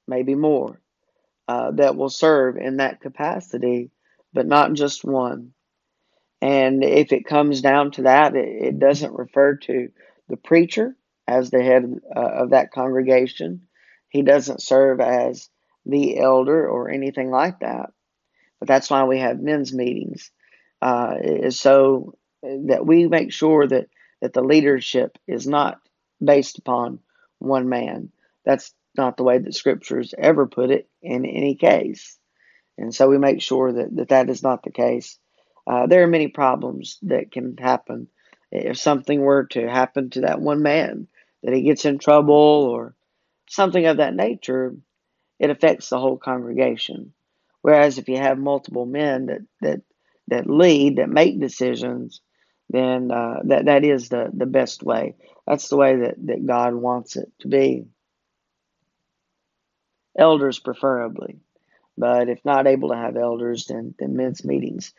maybe 0.07 0.35
more 0.35 0.81
uh, 1.47 1.71
that 1.71 1.95
will 1.95 2.09
serve 2.09 2.57
in 2.57 2.77
that 2.77 3.01
capacity, 3.01 3.91
but 4.33 4.47
not 4.47 4.73
just 4.73 5.05
one. 5.05 5.53
And 6.43 6.83
if 6.83 7.13
it 7.13 7.25
comes 7.25 7.61
down 7.61 7.91
to 7.91 8.01
that, 8.01 8.35
it, 8.35 8.49
it 8.65 8.79
doesn't 8.79 9.13
refer 9.13 9.55
to 9.55 9.87
the 10.27 10.35
preacher 10.35 10.93
as 11.25 11.49
the 11.49 11.63
head 11.63 11.85
uh, 12.13 12.19
of 12.19 12.49
that 12.49 12.73
congregation. 12.73 13.61
He 14.09 14.23
doesn't 14.23 14.61
serve 14.61 14.99
as 14.99 15.49
the 15.85 16.19
elder 16.19 16.67
or 16.67 16.89
anything 16.89 17.31
like 17.31 17.61
that. 17.61 17.91
But 18.59 18.67
that's 18.67 18.89
why 18.89 19.05
we 19.05 19.19
have 19.19 19.39
men's 19.39 19.73
meetings, 19.73 20.31
uh, 20.81 21.15
is 21.23 21.61
so 21.61 22.17
that 22.41 22.85
we 22.85 23.07
make 23.07 23.31
sure 23.31 23.65
that, 23.65 23.87
that 24.21 24.33
the 24.33 24.43
leadership 24.43 25.17
is 25.25 25.47
not 25.47 25.79
based 26.21 26.57
upon 26.57 26.99
one 27.39 27.69
man. 27.69 28.11
That's 28.43 28.73
not 28.97 29.15
the 29.15 29.23
way 29.23 29.37
that 29.37 29.55
scriptures 29.55 30.13
ever 30.17 30.45
put 30.45 30.71
it 30.71 30.89
in 31.01 31.25
any 31.25 31.55
case. 31.55 32.17
And 32.77 32.93
so 32.93 33.07
we 33.07 33.17
make 33.17 33.41
sure 33.41 33.71
that 33.71 33.95
that, 33.95 34.09
that 34.09 34.29
is 34.29 34.43
not 34.43 34.63
the 34.63 34.71
case. 34.71 35.17
Uh, 35.65 35.87
there 35.87 36.03
are 36.03 36.07
many 36.07 36.27
problems 36.27 36.97
that 37.03 37.31
can 37.31 37.55
happen 37.57 38.07
if 38.53 38.77
something 38.77 39.19
were 39.19 39.45
to 39.45 39.67
happen 39.67 40.11
to 40.11 40.21
that 40.21 40.39
one 40.39 40.61
man, 40.61 41.07
that 41.41 41.53
he 41.53 41.63
gets 41.63 41.85
in 41.85 41.97
trouble 41.97 42.35
or 42.35 42.95
something 43.49 43.85
of 43.87 43.97
that 43.97 44.15
nature, 44.15 44.75
it 45.39 45.49
affects 45.49 45.89
the 45.89 45.99
whole 45.99 46.17
congregation. 46.17 47.13
Whereas 47.61 47.97
if 47.97 48.07
you 48.09 48.17
have 48.17 48.37
multiple 48.37 48.85
men 48.85 49.25
that 49.25 49.41
that 49.61 49.81
that 50.27 50.49
lead, 50.49 50.97
that 50.97 51.09
make 51.09 51.39
decisions, 51.39 52.21
then 52.69 53.11
uh, 53.11 53.39
that 53.45 53.65
that 53.65 53.83
is 53.83 54.09
the 54.09 54.29
the 54.31 54.45
best 54.45 54.83
way. 54.83 55.15
That's 55.47 55.69
the 55.69 55.77
way 55.77 55.95
that 56.01 56.15
that 56.27 56.45
God 56.45 56.75
wants 56.75 57.15
it 57.15 57.31
to 57.39 57.47
be 57.47 57.85
elders 60.17 60.59
preferably. 60.59 61.39
But 61.97 62.29
if 62.29 62.43
not 62.45 62.67
able 62.67 62.89
to 62.89 62.95
have 62.95 63.17
elders, 63.17 63.65
then, 63.65 63.93
then 63.99 64.15
men's 64.15 64.43
meetings, 64.43 64.93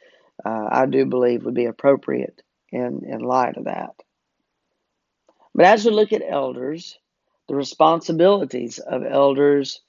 uh, 0.44 0.68
I 0.70 0.86
do 0.86 1.04
believe, 1.06 1.44
would 1.44 1.54
be 1.54 1.66
appropriate 1.66 2.42
in, 2.70 3.02
in 3.06 3.20
light 3.20 3.56
of 3.56 3.64
that. 3.64 3.94
But 5.54 5.66
as 5.66 5.84
we 5.84 5.92
look 5.92 6.12
at 6.12 6.22
elders, 6.26 6.98
the 7.48 7.54
responsibilities 7.54 8.78
of 8.78 9.04
elders 9.04 9.80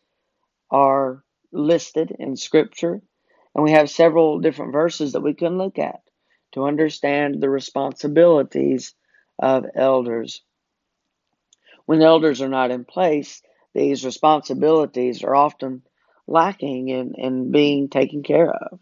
are 0.69 1.23
listed 1.51 2.15
in 2.19 2.35
Scripture, 2.35 3.01
and 3.53 3.63
we 3.63 3.71
have 3.71 3.89
several 3.89 4.39
different 4.39 4.73
verses 4.73 5.13
that 5.13 5.21
we 5.21 5.33
can 5.33 5.57
look 5.57 5.79
at 5.79 6.01
to 6.51 6.65
understand 6.65 7.41
the 7.41 7.49
responsibilities 7.49 8.93
of 9.39 9.65
elders. 9.75 10.41
When 11.85 12.01
elders 12.01 12.41
are 12.41 12.49
not 12.49 12.71
in 12.71 12.85
place, 12.85 13.41
these 13.73 14.05
responsibilities 14.05 15.23
are 15.23 15.35
often 15.35 15.83
lacking 16.27 16.89
in, 16.89 17.13
in 17.15 17.51
being 17.51 17.89
taken 17.89 18.23
care 18.23 18.51
of. 18.51 18.79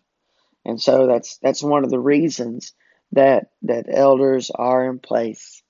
And 0.65 0.81
so 0.81 1.07
that's 1.07 1.37
that's 1.37 1.63
one 1.63 1.83
of 1.83 1.89
the 1.89 1.99
reasons 1.99 2.73
that 3.11 3.51
that 3.63 3.85
elders 3.89 4.51
are 4.51 4.89
in 4.89 4.99
place. 4.99 5.61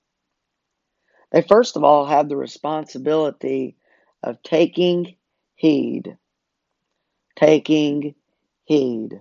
They 1.32 1.42
first 1.42 1.76
of 1.76 1.84
all 1.84 2.06
have 2.06 2.28
the 2.28 2.36
responsibility 2.36 3.76
of 4.22 4.42
taking 4.42 5.16
heed. 5.56 6.16
Taking 7.36 8.14
heed. 8.64 9.20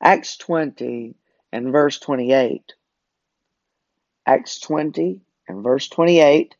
Acts 0.00 0.36
20 0.38 1.16
and 1.52 1.72
verse 1.72 1.98
28. 1.98 2.72
Acts 4.26 4.60
20 4.60 5.20
and 5.48 5.64
verse 5.64 5.88
28. 5.88 6.54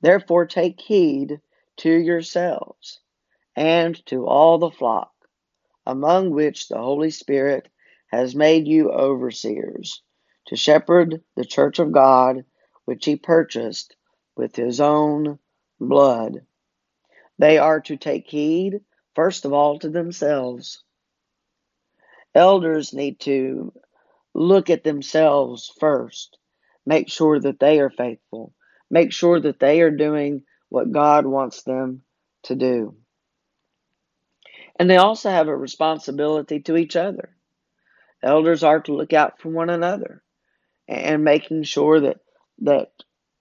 Therefore 0.00 0.46
take 0.46 0.80
heed 0.80 1.40
to 1.78 1.90
yourselves 1.90 3.00
and 3.56 4.04
to 4.06 4.26
all 4.26 4.58
the 4.58 4.70
flock, 4.70 5.12
among 5.88 6.30
which 6.30 6.68
the 6.68 6.76
Holy 6.76 7.10
Spirit 7.10 7.66
has 8.08 8.34
made 8.34 8.68
you 8.68 8.92
overseers, 8.92 10.02
to 10.46 10.54
shepherd 10.54 11.22
the 11.34 11.46
church 11.46 11.78
of 11.78 11.92
God, 11.92 12.44
which 12.84 13.06
he 13.06 13.16
purchased 13.16 13.96
with 14.36 14.54
his 14.54 14.80
own 14.80 15.38
blood. 15.80 16.42
They 17.38 17.56
are 17.56 17.80
to 17.82 17.96
take 17.96 18.28
heed, 18.28 18.80
first 19.14 19.46
of 19.46 19.54
all, 19.54 19.78
to 19.78 19.88
themselves. 19.88 20.84
Elders 22.34 22.92
need 22.92 23.20
to 23.20 23.72
look 24.34 24.68
at 24.68 24.84
themselves 24.84 25.72
first, 25.80 26.36
make 26.84 27.08
sure 27.08 27.40
that 27.40 27.60
they 27.60 27.80
are 27.80 27.90
faithful, 27.90 28.52
make 28.90 29.12
sure 29.12 29.40
that 29.40 29.58
they 29.58 29.80
are 29.80 29.90
doing 29.90 30.42
what 30.68 30.92
God 30.92 31.24
wants 31.24 31.62
them 31.62 32.02
to 32.44 32.54
do. 32.54 32.94
And 34.78 34.88
they 34.88 34.96
also 34.96 35.30
have 35.30 35.48
a 35.48 35.56
responsibility 35.56 36.60
to 36.60 36.76
each 36.76 36.96
other. 36.96 37.36
Elders 38.22 38.64
are 38.64 38.80
to 38.80 38.94
look 38.94 39.12
out 39.12 39.40
for 39.40 39.48
one 39.48 39.70
another 39.70 40.22
and 40.88 41.24
making 41.24 41.64
sure 41.64 42.00
that 42.00 42.18
that 42.60 42.90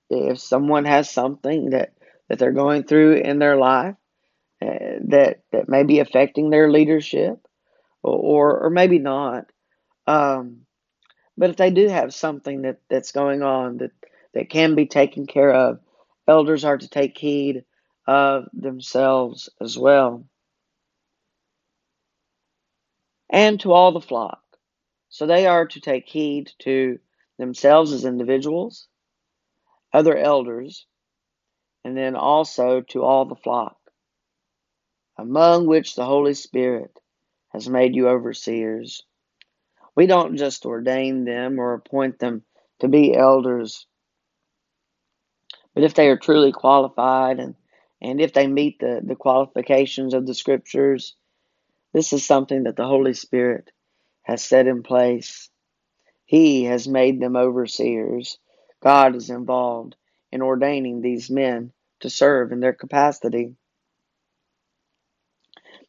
if 0.10 0.40
someone 0.40 0.86
has 0.86 1.10
something 1.10 1.72
that, 1.72 1.94
that 2.30 2.40
they're 2.40 2.52
going 2.52 2.84
through 2.84 3.14
in 3.16 3.40
their 3.40 3.58
life 3.58 3.96
uh, 4.62 5.00
that 5.08 5.42
that 5.52 5.70
may 5.70 5.84
be 5.84 6.00
affecting 6.00 6.50
their 6.50 6.72
leadership 6.72 7.46
or 8.04 8.60
or 8.60 8.70
maybe 8.70 9.00
not. 9.00 9.46
Um, 10.08 10.62
but 11.38 11.52
if 11.52 11.58
they 11.58 11.72
do 11.72 11.88
have 11.88 12.14
something 12.14 12.64
that, 12.64 12.80
that's 12.90 13.12
going 13.12 13.44
on 13.44 13.78
that, 13.78 13.92
that 14.34 14.50
can 14.50 14.76
be 14.76 14.88
taken 14.88 15.28
care 15.28 15.54
of, 15.54 15.80
elders 16.28 16.66
are 16.66 16.78
to 16.78 16.90
take 16.90 17.18
heed 17.18 17.64
of 18.08 18.46
themselves 18.54 19.50
as 19.62 19.78
well. 19.78 20.26
And 23.30 23.60
to 23.62 23.74
all 23.74 23.92
the 23.92 24.02
flock. 24.02 24.42
So 25.10 25.26
they 25.26 25.48
are 25.48 25.66
to 25.68 25.82
take 25.82 26.08
heed 26.08 26.52
to 26.60 27.00
themselves 27.38 27.94
as 27.94 28.06
individuals, 28.06 28.88
other 29.94 30.18
elders, 30.18 30.86
and 31.84 31.96
then 31.96 32.16
also 32.16 32.82
to 32.82 33.04
all 33.04 33.26
the 33.26 33.36
flock, 33.36 33.78
among 35.18 35.68
which 35.68 35.96
the 35.96 36.06
Holy 36.06 36.34
Spirit 36.34 36.92
has 37.50 37.70
made 37.70 37.96
you 37.96 38.10
overseers. 38.10 39.04
We 39.96 40.06
don't 40.06 40.38
just 40.38 40.66
ordain 40.66 41.26
them 41.26 41.60
or 41.60 41.74
appoint 41.74 42.20
them 42.20 42.44
to 42.80 42.88
be 42.88 43.16
elders, 43.16 43.88
but 45.74 45.84
if 45.84 45.94
they 45.94 46.08
are 46.08 46.18
truly 46.18 46.52
qualified 46.52 47.40
and, 47.40 47.54
and 48.02 48.20
if 48.20 48.34
they 48.34 48.48
meet 48.48 48.80
the, 48.80 49.00
the 49.04 49.16
qualifications 49.16 50.16
of 50.16 50.26
the 50.26 50.34
scriptures, 50.34 51.16
this 51.98 52.14
is 52.14 52.24
something 52.24 52.66
that 52.66 52.76
the 52.76 52.86
Holy 52.86 53.16
Spirit 53.16 53.72
has 54.22 54.44
set 54.44 54.68
in 54.68 54.84
place. 54.84 55.50
He 56.26 56.66
has 56.66 56.88
made 56.88 57.20
them 57.20 57.36
overseers. 57.36 58.38
God 58.84 59.16
is 59.16 59.32
involved 59.32 59.96
in 60.32 60.44
ordaining 60.44 61.02
these 61.02 61.32
men 61.32 61.72
to 62.02 62.12
serve 62.12 62.52
in 62.52 62.60
their 62.60 62.74
capacity. 62.74 63.56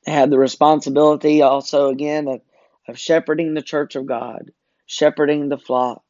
They 0.07 0.13
have 0.13 0.31
the 0.31 0.39
responsibility 0.39 1.43
also, 1.43 1.91
again, 1.91 2.27
of 2.27 2.41
of 2.89 2.99
shepherding 2.99 3.53
the 3.53 3.61
church 3.61 3.95
of 3.95 4.07
God, 4.07 4.51
shepherding 4.87 5.51
the 5.51 5.59
flock. 5.59 6.03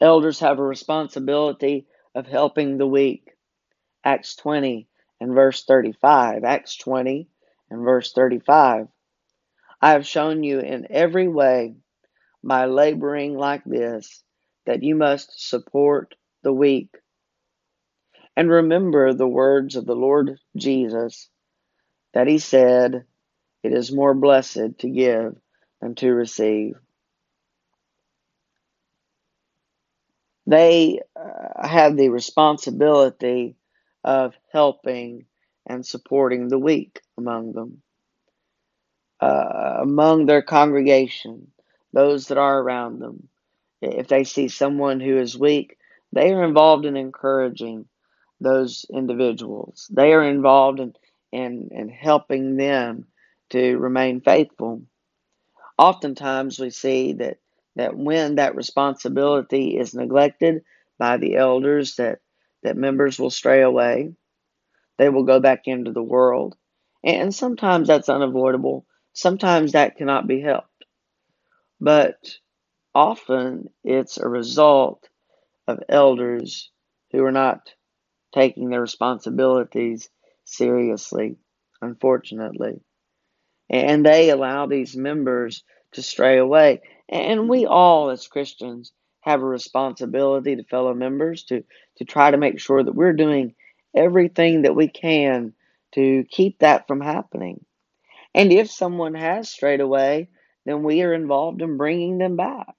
Elders 0.00 0.40
have 0.40 0.58
a 0.58 0.64
responsibility 0.64 1.86
of 2.12 2.26
helping 2.26 2.76
the 2.76 2.88
weak. 2.88 3.30
Acts 4.02 4.34
20 4.34 4.88
and 5.22 5.34
verse 5.34 5.62
35. 5.64 6.42
Acts 6.42 6.76
20 6.78 7.28
and 7.70 7.84
verse 7.84 8.12
35. 8.12 8.88
I 9.80 9.92
have 9.92 10.06
shown 10.06 10.42
you 10.42 10.58
in 10.58 10.88
every 10.90 11.28
way 11.28 11.76
by 12.42 12.66
laboring 12.66 13.38
like 13.38 13.62
this 13.64 14.24
that 14.66 14.82
you 14.82 14.96
must 14.96 15.48
support 15.48 16.16
the 16.42 16.52
weak. 16.52 16.90
And 18.36 18.50
remember 18.50 19.14
the 19.14 19.28
words 19.28 19.76
of 19.76 19.86
the 19.86 19.94
Lord 19.94 20.38
Jesus 20.56 21.28
that 22.14 22.26
he 22.26 22.38
said, 22.38 23.04
it 23.62 23.72
is 23.72 23.92
more 23.92 24.14
blessed 24.14 24.78
to 24.78 24.90
give 24.90 25.36
than 25.80 25.94
to 25.96 26.12
receive. 26.12 26.74
They 30.48 31.00
uh, 31.14 31.68
have 31.68 31.96
the 31.96 32.08
responsibility 32.08 33.54
of 34.04 34.34
helping 34.52 35.26
and 35.66 35.86
supporting 35.86 36.48
the 36.48 36.58
weak 36.58 37.00
among 37.16 37.52
them, 37.52 37.82
uh, 39.20 39.78
among 39.80 40.26
their 40.26 40.42
congregation, 40.42 41.52
those 41.92 42.28
that 42.28 42.38
are 42.38 42.60
around 42.60 42.98
them. 42.98 43.28
If 43.80 44.08
they 44.08 44.24
see 44.24 44.48
someone 44.48 45.00
who 45.00 45.18
is 45.18 45.38
weak, 45.38 45.76
they 46.12 46.32
are 46.32 46.44
involved 46.44 46.84
in 46.84 46.96
encouraging 46.96 47.86
those 48.40 48.86
individuals. 48.92 49.88
They 49.92 50.12
are 50.12 50.24
involved 50.24 50.80
in, 50.80 50.94
in, 51.32 51.68
in 51.72 51.88
helping 51.88 52.56
them 52.56 53.06
to 53.50 53.76
remain 53.78 54.20
faithful. 54.20 54.82
Oftentimes, 55.78 56.58
we 56.58 56.70
see 56.70 57.14
that, 57.14 57.38
that 57.76 57.96
when 57.96 58.36
that 58.36 58.56
responsibility 58.56 59.76
is 59.78 59.94
neglected 59.94 60.64
by 60.98 61.16
the 61.16 61.36
elders, 61.36 61.96
that, 61.96 62.18
that 62.62 62.76
members 62.76 63.18
will 63.18 63.30
stray 63.30 63.62
away. 63.62 64.12
They 64.98 65.08
will 65.08 65.24
go 65.24 65.40
back 65.40 65.62
into 65.66 65.92
the 65.92 66.02
world. 66.02 66.56
And 67.04 67.34
sometimes 67.34 67.88
that's 67.88 68.08
unavoidable. 68.08 68.86
Sometimes 69.12 69.72
that 69.72 69.96
cannot 69.96 70.26
be 70.26 70.40
helped. 70.40 70.68
But 71.80 72.16
often 72.94 73.70
it's 73.82 74.18
a 74.18 74.28
result 74.28 75.08
of 75.66 75.82
elders 75.88 76.70
who 77.10 77.24
are 77.24 77.32
not 77.32 77.70
taking 78.34 78.70
their 78.70 78.80
responsibilities 78.80 80.08
seriously, 80.44 81.36
unfortunately 81.80 82.80
and 83.72 84.04
they 84.04 84.28
allow 84.30 84.66
these 84.66 84.94
members 84.94 85.64
to 85.92 86.02
stray 86.02 86.38
away. 86.38 86.82
And 87.08 87.48
we 87.48 87.66
all, 87.66 88.10
as 88.10 88.28
Christians, 88.28 88.92
have 89.22 89.42
a 89.42 89.46
responsibility 89.46 90.56
to 90.56 90.64
fellow 90.64 90.94
members 90.94 91.44
to, 91.44 91.64
to 91.96 92.04
try 92.04 92.30
to 92.30 92.36
make 92.36 92.60
sure 92.60 92.82
that 92.82 92.94
we're 92.94 93.12
doing 93.12 93.54
everything 93.94 94.62
that 94.62 94.76
we 94.76 94.88
can 94.88 95.54
to 95.92 96.24
keep 96.30 96.58
that 96.58 96.86
from 96.86 97.00
happening. 97.00 97.64
And 98.34 98.52
if 98.52 98.70
someone 98.70 99.14
has 99.14 99.50
strayed 99.50 99.80
away, 99.80 100.28
then 100.64 100.82
we 100.82 101.02
are 101.02 101.14
involved 101.14 101.62
in 101.62 101.76
bringing 101.76 102.18
them 102.18 102.36
back. 102.36 102.74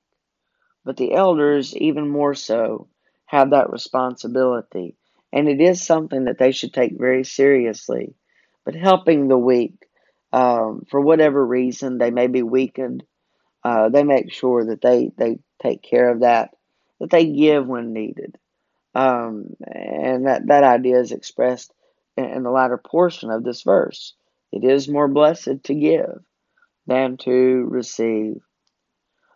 But 0.84 0.98
the 0.98 1.14
elders, 1.14 1.76
even 1.76 2.10
more 2.10 2.34
so, 2.34 2.88
have 3.26 3.52
that 3.52 3.72
responsibility. 3.72 4.96
And 5.32 5.48
it 5.48 5.62
is 5.62 5.82
something 5.82 6.26
that 6.26 6.38
they 6.38 6.52
should 6.52 6.74
take 6.74 6.98
very 6.98 7.24
seriously. 7.24 8.16
But 8.66 8.76
helping 8.76 9.28
the 9.28 9.38
weak, 9.38 9.76
um, 10.32 10.84
for 10.90 11.00
whatever 11.00 11.46
reason 11.46 11.98
they 11.98 12.12
may 12.12 12.28
be 12.28 12.44
weakened, 12.44 13.04
uh, 13.64 13.90
they 13.90 14.04
make 14.04 14.32
sure 14.32 14.66
that 14.66 14.82
they, 14.82 15.12
they 15.18 15.40
take 15.64 15.82
care 15.82 16.10
of 16.10 16.20
that, 16.22 16.52
that 17.00 17.10
they 17.10 17.26
give 17.26 17.66
when 17.66 17.94
needed. 17.94 18.38
Um, 18.96 19.56
and 19.66 20.28
that, 20.28 20.48
that 20.48 20.64
idea 20.64 21.00
is 21.00 21.12
expressed 21.12 21.74
in, 22.18 22.26
in 22.26 22.44
the 22.44 22.52
latter 22.52 22.78
portion 22.78 23.32
of 23.32 23.44
this 23.44 23.64
verse. 23.64 24.14
It 24.52 24.64
is 24.64 24.88
more 24.88 25.08
blessed 25.08 25.64
to 25.64 25.74
give 25.74 26.20
than 26.86 27.18
to 27.18 27.32
receive. 27.32 28.42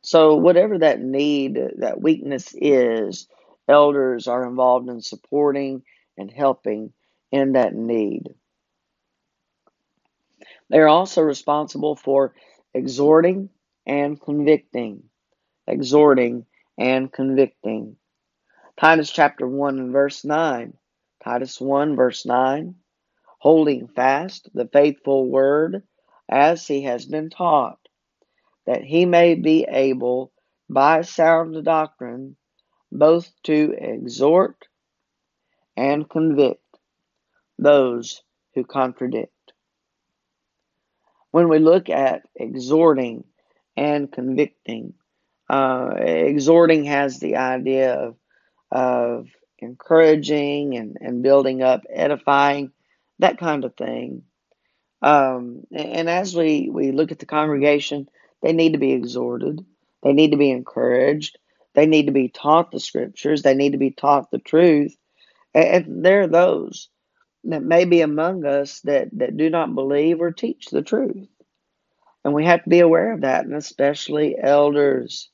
So, 0.04 0.36
whatever 0.36 0.78
that 0.80 1.02
need, 1.02 1.60
that 1.80 2.02
weakness 2.02 2.54
is, 2.56 3.28
elders 3.68 4.28
are 4.28 4.48
involved 4.48 4.90
in 4.90 5.02
supporting 5.02 5.82
and 6.18 6.32
helping 6.32 6.94
in 7.32 7.54
that 7.54 7.74
need. 7.74 8.24
They 10.70 10.78
are 10.78 10.88
also 10.88 11.22
responsible 11.22 11.96
for 11.96 12.36
exhorting 12.74 13.50
and 13.86 14.22
convicting. 14.22 15.07
Exhorting 15.68 16.46
and 16.78 17.12
convicting. 17.12 17.98
Titus 18.80 19.12
chapter 19.12 19.48
1 19.48 19.80
and 19.80 19.92
verse 19.92 20.24
9. 20.24 20.78
Titus 21.24 21.60
1 21.60 21.96
verse 21.96 22.26
9. 22.26 22.76
Holding 23.40 23.88
fast 23.88 24.50
the 24.54 24.68
faithful 24.68 25.30
word 25.30 25.84
as 26.30 26.66
he 26.68 26.84
has 26.84 27.06
been 27.06 27.30
taught, 27.30 27.80
that 28.66 28.84
he 28.84 29.06
may 29.06 29.36
be 29.36 29.66
able 29.70 30.32
by 30.70 31.02
sound 31.02 31.64
doctrine 31.64 32.36
both 32.92 33.32
to 33.44 33.76
exhort 33.78 34.68
and 35.76 36.10
convict 36.10 36.64
those 37.60 38.22
who 38.54 38.64
contradict 38.64 39.32
when 41.32 41.50
we 41.50 41.60
look 41.60 41.90
at 41.90 42.24
exhorting 42.36 43.24
and 43.76 44.12
convicting, 44.12 44.94
uh, 45.50 45.94
exhorting 45.98 46.86
has 46.86 47.20
the 47.20 47.38
idea 47.38 47.94
of, 47.94 48.16
of 48.72 49.28
encouraging 49.60 50.76
and, 50.76 50.98
and 51.00 51.24
building 51.24 51.62
up, 51.62 51.84
edifying, 51.90 52.72
that 53.20 53.38
kind 53.38 53.66
of 53.66 53.76
thing. 53.76 54.24
Um, 55.02 55.64
and 55.72 56.10
as 56.10 56.36
we, 56.36 56.70
we 56.72 56.92
look 56.92 57.12
at 57.12 57.20
the 57.20 57.26
congregation, 57.26 58.10
they 58.42 58.54
need 58.54 58.74
to 58.74 58.80
be 58.80 58.92
exhorted, 58.92 59.66
they 60.04 60.14
need 60.14 60.32
to 60.32 60.38
be 60.38 60.52
encouraged, 60.52 61.38
they 61.74 61.86
need 61.86 62.08
to 62.08 62.12
be 62.12 62.30
taught 62.30 62.72
the 62.72 62.80
scriptures, 62.80 63.42
they 63.42 63.56
need 63.56 63.72
to 63.72 63.78
be 63.78 63.92
taught 63.92 64.32
the 64.32 64.40
truth. 64.40 64.96
And 65.54 66.06
there 66.06 66.22
are 66.22 66.28
those 66.28 66.90
that 67.46 67.64
may 67.64 67.86
be 67.86 68.02
among 68.02 68.46
us 68.46 68.82
that, 68.82 69.10
that 69.14 69.38
do 69.38 69.50
not 69.50 69.74
believe 69.74 70.22
or 70.22 70.32
teach 70.32 70.66
the 70.68 70.82
truth. 70.82 71.28
And 72.24 72.34
we 72.34 72.46
have 72.46 72.64
to 72.64 72.70
be 72.70 72.80
aware 72.80 73.14
of 73.14 73.22
that, 73.22 73.46
and 73.46 73.56
especially 73.56 74.36
elders, 74.38 75.30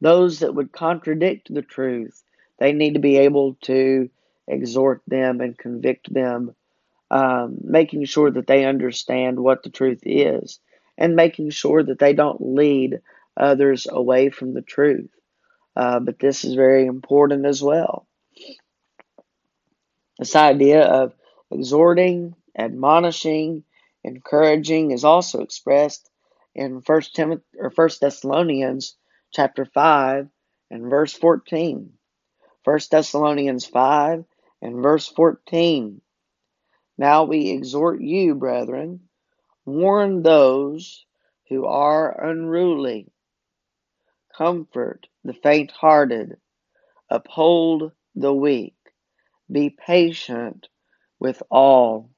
those 0.00 0.40
that 0.40 0.54
would 0.54 0.72
contradict 0.72 1.52
the 1.52 1.62
truth. 1.62 2.22
They 2.58 2.72
need 2.72 2.94
to 2.94 3.00
be 3.00 3.18
able 3.18 3.54
to 3.62 4.10
exhort 4.46 5.02
them 5.06 5.40
and 5.40 5.58
convict 5.58 6.12
them, 6.12 6.54
um, 7.10 7.58
making 7.62 8.04
sure 8.04 8.30
that 8.30 8.46
they 8.46 8.64
understand 8.64 9.38
what 9.38 9.62
the 9.62 9.70
truth 9.70 10.00
is, 10.04 10.60
and 10.96 11.16
making 11.16 11.50
sure 11.50 11.82
that 11.82 11.98
they 11.98 12.12
don't 12.12 12.54
lead 12.54 13.00
others 13.36 13.86
away 13.90 14.30
from 14.30 14.54
the 14.54 14.62
truth. 14.62 15.10
Uh, 15.74 16.00
but 16.00 16.18
this 16.18 16.44
is 16.44 16.54
very 16.54 16.86
important 16.86 17.44
as 17.44 17.62
well. 17.62 18.06
This 20.18 20.34
idea 20.34 20.82
of 20.82 21.12
exhorting, 21.50 22.34
admonishing, 22.58 23.64
Encouraging 24.06 24.92
is 24.92 25.02
also 25.02 25.40
expressed 25.40 26.08
in 26.54 26.80
First 26.80 27.16
Timothy 27.16 27.42
or 27.58 27.70
First 27.70 28.00
Thessalonians 28.00 28.94
chapter 29.36 29.66
5 29.66 30.28
and 30.70 30.88
verse 30.88 31.12
14. 31.12 31.92
First 32.64 32.90
Thessalonians 32.90 33.66
5 33.66 34.24
and 34.62 34.82
verse 34.82 35.08
14. 35.08 36.00
Now 36.96 37.24
we 37.24 37.50
exhort 37.50 38.00
you, 38.00 38.34
brethren, 38.34 39.00
warn 39.66 40.22
those 40.22 41.04
who 41.50 41.66
are 41.66 42.30
unruly, 42.30 43.12
comfort 44.34 45.06
the 45.22 45.34
faint 45.34 45.70
hearted, 45.70 46.38
uphold 47.10 47.92
the 48.14 48.32
weak, 48.32 48.78
be 49.52 49.68
patient 49.68 50.66
with 51.20 51.42
all. 51.50 52.08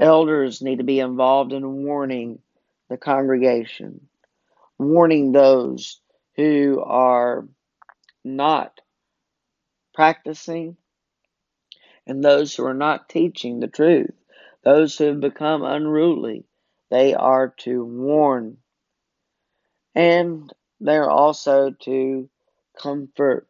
Elders 0.00 0.60
need 0.60 0.78
to 0.78 0.84
be 0.84 0.98
involved 0.98 1.52
in 1.52 1.84
warning 1.84 2.40
the 2.88 2.96
congregation, 2.96 4.09
warning 4.80 5.30
those 5.32 6.00
who 6.36 6.82
are 6.84 7.46
not 8.24 8.80
practicing 9.92 10.76
and 12.06 12.24
those 12.24 12.54
who 12.54 12.64
are 12.64 12.74
not 12.74 13.08
teaching 13.08 13.60
the 13.60 13.68
truth, 13.68 14.14
those 14.64 14.96
who 14.96 15.04
have 15.04 15.20
become 15.20 15.62
unruly, 15.62 16.44
they 16.90 17.14
are 17.14 17.54
to 17.58 17.84
warn. 17.84 18.56
And 19.94 20.50
they 20.80 20.96
are 20.96 21.10
also 21.10 21.72
to 21.82 22.30
comfort, 22.80 23.48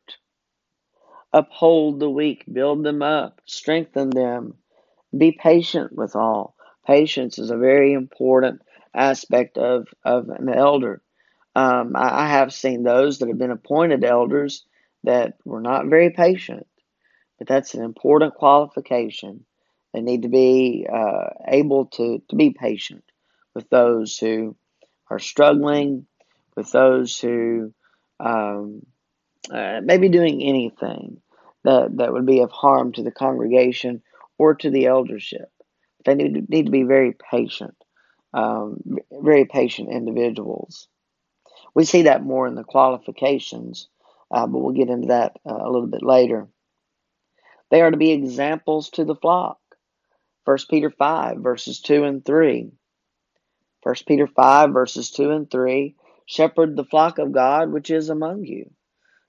uphold 1.32 2.00
the 2.00 2.10
weak, 2.10 2.44
build 2.52 2.82
them 2.82 3.02
up, 3.02 3.40
strengthen 3.44 4.10
them, 4.10 4.54
be 5.16 5.30
patient 5.32 5.92
with 5.92 6.16
all. 6.16 6.56
Patience 6.86 7.38
is 7.38 7.50
a 7.50 7.56
very 7.56 7.92
important 7.92 8.62
aspect 8.92 9.58
of, 9.58 9.86
of 10.04 10.28
an 10.28 10.48
elder. 10.48 11.00
Um, 11.54 11.96
I, 11.96 12.24
I 12.24 12.28
have 12.28 12.52
seen 12.52 12.82
those 12.82 13.18
that 13.18 13.28
have 13.28 13.38
been 13.38 13.50
appointed 13.50 14.04
elders 14.04 14.64
that 15.04 15.34
were 15.44 15.60
not 15.60 15.86
very 15.86 16.10
patient, 16.10 16.66
but 17.38 17.48
that's 17.48 17.74
an 17.74 17.82
important 17.82 18.34
qualification. 18.34 19.44
They 19.92 20.00
need 20.00 20.22
to 20.22 20.28
be 20.28 20.86
uh, 20.92 21.30
able 21.48 21.86
to, 21.86 22.22
to 22.28 22.36
be 22.36 22.50
patient 22.50 23.04
with 23.54 23.68
those 23.70 24.16
who 24.16 24.56
are 25.08 25.18
struggling, 25.18 26.06
with 26.56 26.70
those 26.70 27.18
who 27.18 27.72
um, 28.20 28.82
uh, 29.50 29.80
may 29.82 29.98
be 29.98 30.08
doing 30.08 30.42
anything 30.42 31.20
that, 31.64 31.96
that 31.96 32.12
would 32.12 32.26
be 32.26 32.40
of 32.40 32.52
harm 32.52 32.92
to 32.92 33.02
the 33.02 33.10
congregation 33.10 34.02
or 34.38 34.54
to 34.54 34.70
the 34.70 34.86
eldership. 34.86 35.50
They 36.04 36.14
need 36.14 36.34
to, 36.34 36.42
need 36.48 36.66
to 36.66 36.72
be 36.72 36.84
very 36.84 37.14
patient, 37.30 37.76
um, 38.32 38.80
very 39.10 39.44
patient 39.44 39.90
individuals. 39.90 40.88
We 41.74 41.84
see 41.84 42.02
that 42.02 42.22
more 42.22 42.46
in 42.46 42.54
the 42.54 42.64
qualifications, 42.64 43.88
uh, 44.30 44.46
but 44.46 44.58
we'll 44.58 44.74
get 44.74 44.90
into 44.90 45.08
that 45.08 45.36
uh, 45.48 45.56
a 45.56 45.70
little 45.70 45.86
bit 45.86 46.02
later. 46.02 46.48
They 47.70 47.80
are 47.82 47.90
to 47.90 47.96
be 47.96 48.10
examples 48.10 48.90
to 48.90 49.04
the 49.04 49.14
flock. 49.14 49.58
1 50.44 50.58
Peter 50.68 50.90
5, 50.90 51.38
verses 51.38 51.80
2 51.80 52.04
and 52.04 52.24
3. 52.24 52.72
1 53.82 53.94
Peter 54.06 54.26
5, 54.26 54.70
verses 54.72 55.10
2 55.10 55.30
and 55.30 55.50
3 55.50 55.94
Shepherd 56.30 56.76
the 56.76 56.84
flock 56.84 57.18
of 57.18 57.32
God 57.32 57.72
which 57.72 57.90
is 57.90 58.08
among 58.08 58.44
you, 58.44 58.70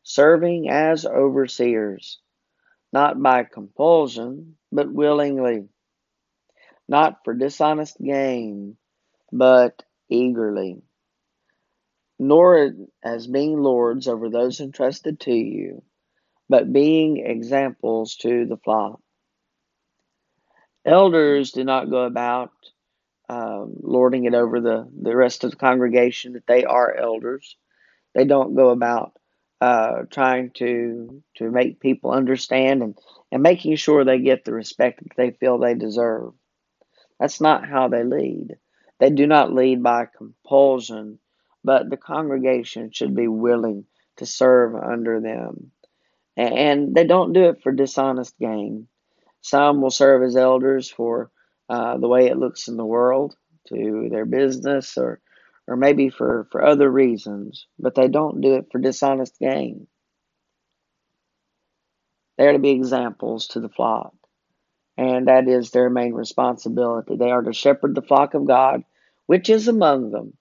serving 0.04 0.70
as 0.70 1.04
overseers, 1.04 2.20
not 2.94 3.20
by 3.20 3.44
compulsion, 3.44 4.56
but 4.72 4.94
willingly, 4.94 5.68
not 6.88 7.24
for 7.24 7.34
dishonest 7.34 7.98
gain, 8.00 8.78
but 9.32 9.84
eagerly 10.10 10.84
nor 12.22 12.72
as 13.02 13.26
being 13.26 13.60
lords 13.60 14.08
over 14.08 14.30
those 14.30 14.62
entrusted 14.62 15.20
to 15.20 15.34
you, 15.34 15.82
but 16.48 16.72
being 16.72 17.18
examples 17.18 18.16
to 18.18 18.46
the 18.46 18.58
flock. 18.58 19.02
Elders 20.86 21.52
do 21.52 21.64
not 21.64 21.90
go 21.90 22.04
about 22.04 22.52
um, 23.28 23.74
lording 23.82 24.26
it 24.26 24.36
over 24.36 24.62
the, 24.62 24.88
the 25.02 25.16
rest 25.16 25.44
of 25.44 25.50
the 25.50 25.58
congregation 25.58 26.34
that 26.34 26.46
they 26.46 26.64
are 26.64 26.96
elders. 26.96 27.58
They 28.14 28.26
don't 28.26 28.54
go 28.54 28.70
about 28.70 29.14
uh, 29.60 30.04
trying 30.12 30.52
to 30.58 31.24
to 31.38 31.50
make 31.50 31.80
people 31.80 32.12
understand 32.12 32.84
and, 32.84 32.96
and 33.32 33.42
making 33.42 33.78
sure 33.78 34.06
they 34.06 34.20
get 34.20 34.46
the 34.46 34.54
respect 34.54 35.02
that 35.02 35.18
they 35.18 35.32
feel 35.32 35.58
they 35.58 35.74
deserve. 35.74 36.34
That's 37.20 37.42
not 37.42 37.68
how 37.68 37.88
they 37.88 38.04
lead. 38.04 38.58
They 39.00 39.10
do 39.10 39.26
not 39.26 39.52
lead 39.52 39.82
by 39.82 40.06
compulsion 40.16 41.18
but 41.64 41.90
the 41.90 41.98
congregation 41.98 42.92
should 42.92 43.16
be 43.16 43.28
willing 43.28 43.86
to 44.18 44.26
serve 44.26 44.76
under 44.76 45.20
them. 45.22 45.72
And 46.38 46.96
they 46.96 47.06
don't 47.06 47.34
do 47.34 47.46
it 47.46 47.62
for 47.62 47.72
dishonest 47.72 48.38
gain. 48.40 48.88
Some 49.42 49.82
will 49.82 49.92
serve 49.92 50.24
as 50.24 50.36
elders 50.36 50.90
for 50.90 51.32
uh, 51.70 51.98
the 51.98 52.08
way 52.08 52.28
it 52.28 52.38
looks 52.38 52.68
in 52.68 52.78
the 52.78 52.86
world, 52.86 53.36
to 53.68 54.08
their 54.10 54.26
business, 54.26 54.98
or 54.98 55.20
or 55.68 55.76
maybe 55.78 56.10
for, 56.10 56.48
for 56.52 56.66
other 56.66 56.90
reasons, 56.90 57.68
but 57.80 57.96
they 57.96 58.08
don't 58.08 58.42
do 58.42 58.56
it 58.56 58.68
for 58.72 58.80
dishonest 58.80 59.38
gain. 59.40 59.88
They 62.38 62.48
are 62.48 62.54
to 62.54 62.60
be 62.60 62.72
examples 62.72 63.48
to 63.50 63.60
the 63.60 63.70
flock, 63.70 64.14
and 64.98 65.28
that 65.28 65.48
is 65.48 65.72
their 65.72 65.90
main 65.90 66.14
responsibility. 66.14 67.16
They 67.16 67.32
are 67.32 67.44
to 67.44 67.54
shepherd 67.54 67.96
the 67.96 68.02
flock 68.02 68.34
of 68.34 68.46
God, 68.46 68.84
which 69.28 69.50
is 69.50 69.68
among 69.68 70.12
them, 70.12 70.34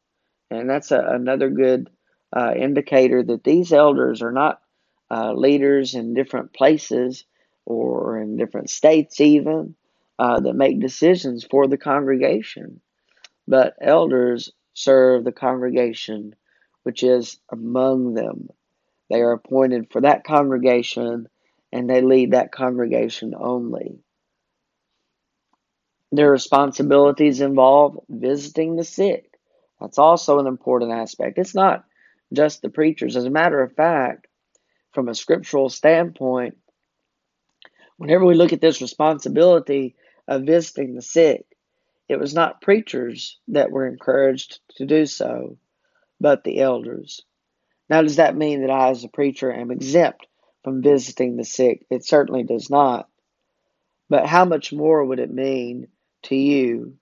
and 0.50 0.68
that's 0.68 0.90
a, 0.90 1.00
another 1.00 1.50
good 1.50 1.90
uh, 2.36 2.52
indicator 2.56 3.22
that 3.22 3.44
these 3.44 3.72
elders 3.72 4.22
are 4.22 4.32
not 4.32 4.60
uh, 5.10 5.32
leaders 5.32 5.94
in 5.94 6.14
different 6.14 6.52
places 6.52 7.24
or 7.66 8.20
in 8.20 8.36
different 8.36 8.70
states, 8.70 9.20
even 9.20 9.74
uh, 10.18 10.40
that 10.40 10.54
make 10.54 10.80
decisions 10.80 11.44
for 11.44 11.66
the 11.66 11.78
congregation. 11.78 12.80
But 13.48 13.74
elders 13.80 14.52
serve 14.74 15.24
the 15.24 15.32
congregation 15.32 16.34
which 16.82 17.02
is 17.02 17.38
among 17.50 18.14
them. 18.14 18.48
They 19.10 19.20
are 19.20 19.32
appointed 19.32 19.90
for 19.90 20.00
that 20.02 20.24
congregation 20.24 21.28
and 21.72 21.88
they 21.88 22.00
lead 22.00 22.32
that 22.32 22.52
congregation 22.52 23.34
only. 23.38 23.98
Their 26.12 26.30
responsibilities 26.30 27.40
involve 27.40 28.00
visiting 28.08 28.76
the 28.76 28.84
sick, 28.84 29.29
that's 29.80 29.98
also 29.98 30.38
an 30.38 30.46
important 30.46 30.92
aspect. 30.92 31.38
It's 31.38 31.54
not 31.54 31.84
just 32.32 32.62
the 32.62 32.68
preachers. 32.68 33.16
As 33.16 33.24
a 33.24 33.30
matter 33.30 33.62
of 33.62 33.74
fact, 33.74 34.26
from 34.92 35.08
a 35.08 35.14
scriptural 35.14 35.68
standpoint, 35.68 36.58
whenever 37.96 38.24
we 38.24 38.34
look 38.34 38.52
at 38.52 38.60
this 38.60 38.82
responsibility 38.82 39.96
of 40.28 40.42
visiting 40.42 40.94
the 40.94 41.02
sick, 41.02 41.46
it 42.08 42.18
was 42.18 42.34
not 42.34 42.60
preachers 42.60 43.38
that 43.48 43.70
were 43.70 43.86
encouraged 43.86 44.60
to 44.76 44.86
do 44.86 45.06
so, 45.06 45.56
but 46.20 46.44
the 46.44 46.60
elders. 46.60 47.22
Now, 47.88 48.02
does 48.02 48.16
that 48.16 48.36
mean 48.36 48.62
that 48.62 48.70
I, 48.70 48.90
as 48.90 49.04
a 49.04 49.08
preacher, 49.08 49.52
am 49.52 49.70
exempt 49.70 50.26
from 50.62 50.82
visiting 50.82 51.36
the 51.36 51.44
sick? 51.44 51.86
It 51.90 52.04
certainly 52.04 52.42
does 52.42 52.68
not. 52.68 53.08
But 54.08 54.26
how 54.26 54.44
much 54.44 54.72
more 54.72 55.04
would 55.04 55.20
it 55.20 55.32
mean 55.32 55.88
to 56.24 56.36
you 56.36 56.96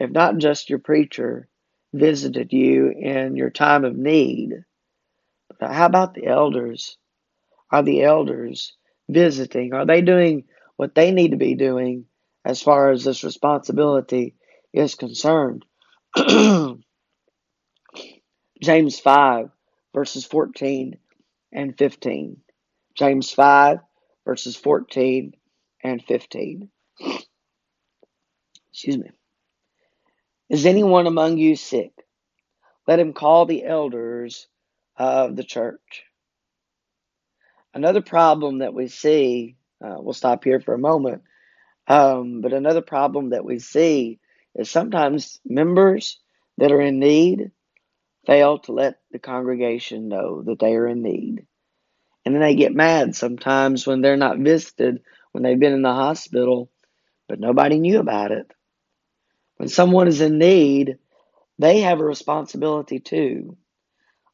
if 0.00 0.10
not 0.10 0.38
just 0.38 0.70
your 0.70 0.78
preacher, 0.78 1.46
visited 1.92 2.52
you 2.52 2.90
in 2.90 3.36
your 3.36 3.50
time 3.50 3.84
of 3.84 3.96
need. 3.96 4.64
But 5.58 5.72
how 5.72 5.86
about 5.86 6.14
the 6.14 6.26
elders? 6.26 6.96
Are 7.70 7.82
the 7.82 8.02
elders 8.02 8.74
visiting? 9.08 9.74
Are 9.74 9.86
they 9.86 10.00
doing 10.00 10.44
what 10.76 10.94
they 10.94 11.10
need 11.12 11.32
to 11.32 11.36
be 11.36 11.54
doing 11.54 12.06
as 12.44 12.62
far 12.62 12.90
as 12.90 13.04
this 13.04 13.24
responsibility 13.24 14.34
is 14.72 14.94
concerned? 14.94 15.64
James 18.62 18.98
5, 19.00 19.50
verses 19.94 20.24
14 20.24 20.98
and 21.52 21.76
15. 21.76 22.36
James 22.96 23.30
5, 23.30 23.78
verses 24.24 24.56
14 24.56 25.32
and 25.82 26.02
15. 26.02 26.70
Excuse 28.72 28.98
me. 28.98 29.10
Is 30.50 30.66
anyone 30.66 31.06
among 31.06 31.38
you 31.38 31.54
sick? 31.54 31.92
Let 32.88 32.98
him 32.98 33.12
call 33.12 33.46
the 33.46 33.64
elders 33.64 34.48
of 34.96 35.36
the 35.36 35.44
church. 35.44 36.02
Another 37.72 38.02
problem 38.02 38.58
that 38.58 38.74
we 38.74 38.88
see, 38.88 39.56
uh, 39.82 39.96
we'll 39.98 40.12
stop 40.12 40.42
here 40.42 40.60
for 40.60 40.74
a 40.74 40.78
moment, 40.78 41.22
um, 41.86 42.40
but 42.40 42.52
another 42.52 42.82
problem 42.82 43.30
that 43.30 43.44
we 43.44 43.60
see 43.60 44.18
is 44.56 44.68
sometimes 44.68 45.40
members 45.44 46.18
that 46.58 46.72
are 46.72 46.80
in 46.80 46.98
need 46.98 47.52
fail 48.26 48.58
to 48.58 48.72
let 48.72 48.98
the 49.12 49.20
congregation 49.20 50.08
know 50.08 50.42
that 50.42 50.58
they 50.58 50.74
are 50.74 50.88
in 50.88 51.02
need. 51.02 51.46
And 52.26 52.34
then 52.34 52.42
they 52.42 52.56
get 52.56 52.74
mad 52.74 53.14
sometimes 53.14 53.86
when 53.86 54.00
they're 54.00 54.16
not 54.16 54.38
visited, 54.38 55.02
when 55.30 55.44
they've 55.44 55.58
been 55.58 55.72
in 55.72 55.82
the 55.82 55.94
hospital 55.94 56.70
but 57.28 57.38
nobody 57.38 57.78
knew 57.78 58.00
about 58.00 58.32
it. 58.32 58.50
When 59.60 59.68
someone 59.68 60.08
is 60.08 60.22
in 60.22 60.38
need, 60.38 60.96
they 61.58 61.80
have 61.80 62.00
a 62.00 62.04
responsibility 62.04 62.98
too. 62.98 63.58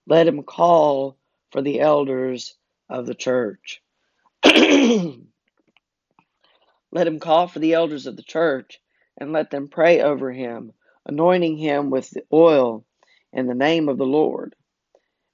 Let 0.06 0.28
him 0.28 0.44
call 0.44 1.18
for 1.50 1.60
the 1.60 1.80
elders 1.80 2.54
of 2.88 3.06
the 3.06 3.14
church. 3.16 3.82
let 4.44 5.18
him 6.92 7.18
call 7.18 7.48
for 7.48 7.58
the 7.58 7.72
elders 7.72 8.06
of 8.06 8.14
the 8.16 8.22
church 8.22 8.80
and 9.18 9.32
let 9.32 9.50
them 9.50 9.66
pray 9.66 10.00
over 10.00 10.30
him, 10.30 10.72
anointing 11.04 11.56
him 11.56 11.90
with 11.90 12.08
the 12.10 12.22
oil 12.32 12.84
in 13.32 13.48
the 13.48 13.54
name 13.56 13.88
of 13.88 13.98
the 13.98 14.06
Lord. 14.06 14.54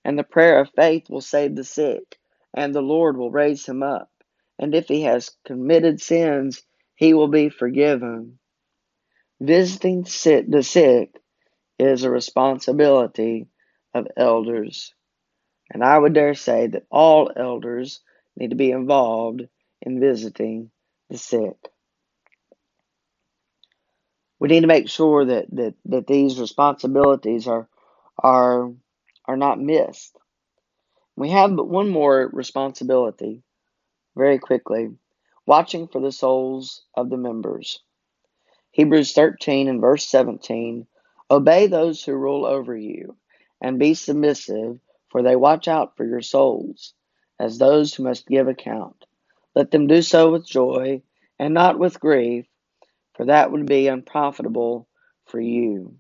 And 0.07 0.19
the 0.19 0.25
prayer 0.25 0.59
of 0.61 0.71
faith 0.75 1.11
will 1.11 1.21
save 1.21 1.55
the 1.55 1.65
sick, 1.65 2.19
and 2.55 2.75
the 2.75 2.81
Lord 2.81 3.19
will 3.19 3.31
raise 3.31 3.67
him 3.67 3.83
up. 3.83 4.11
And 4.59 4.75
if 4.75 4.89
he 4.89 5.03
has 5.03 5.37
committed 5.45 6.01
sins, 6.01 6.63
he 6.95 7.13
will 7.13 7.29
be 7.29 7.51
forgiven. 7.51 8.39
Visiting 9.43 10.03
the 10.05 10.63
sick 10.63 11.21
is 11.77 12.05
a 12.05 12.11
responsibility 12.11 13.49
of 13.93 14.07
elders. 14.17 14.95
And 15.69 15.83
I 15.83 15.99
would 15.99 16.13
dare 16.13 16.35
say 16.35 16.69
that 16.69 16.87
all 16.93 17.33
elders 17.35 18.03
need 18.37 18.51
to 18.51 18.57
be 18.57 18.71
involved 18.71 19.43
in 19.81 19.99
visiting 19.99 20.71
the 21.11 21.19
sick. 21.19 21.57
We 24.39 24.47
need 24.47 24.61
to 24.61 24.69
make 24.69 24.89
sure 24.89 25.25
that, 25.25 25.47
that, 25.57 25.75
that 25.87 26.07
these 26.07 26.39
responsibilities 26.39 27.49
are 27.49 27.69
are 28.23 28.73
are 29.25 29.37
not 29.37 29.61
missed. 29.61 30.17
We 31.17 31.31
have 31.31 31.57
but 31.57 31.69
one 31.69 31.89
more 31.89 32.31
responsibility, 32.33 33.43
very 34.17 34.39
quickly, 34.39 34.91
watching 35.47 35.89
for 35.89 36.01
the 36.01 36.13
souls 36.13 36.85
of 36.95 37.11
the 37.11 37.17
members. 37.17 37.81
Hebrews 38.73 39.13
13 39.13 39.69
and 39.69 39.81
verse 39.81 40.09
17 40.09 40.87
Obey 41.31 41.67
those 41.67 42.03
who 42.03 42.15
rule 42.15 42.45
over 42.45 42.77
you, 42.77 43.17
and 43.61 43.79
be 43.79 43.95
submissive, 43.95 44.81
for 45.09 45.23
they 45.23 45.37
watch 45.37 45.69
out 45.69 45.97
for 45.97 46.07
your 46.07 46.23
souls, 46.23 46.95
as 47.39 47.59
those 47.59 47.95
who 47.95 48.03
must 48.03 48.27
give 48.27 48.49
account. 48.49 49.05
Let 49.55 49.71
them 49.71 49.87
do 49.87 50.03
so 50.03 50.33
with 50.33 50.47
joy, 50.47 51.03
and 51.39 51.55
not 51.55 51.79
with 51.79 52.01
grief, 52.01 52.47
for 53.15 53.27
that 53.27 53.53
would 53.53 53.67
be 53.67 53.89
unprofitable 53.89 54.89
for 55.27 55.41
you. 55.41 55.97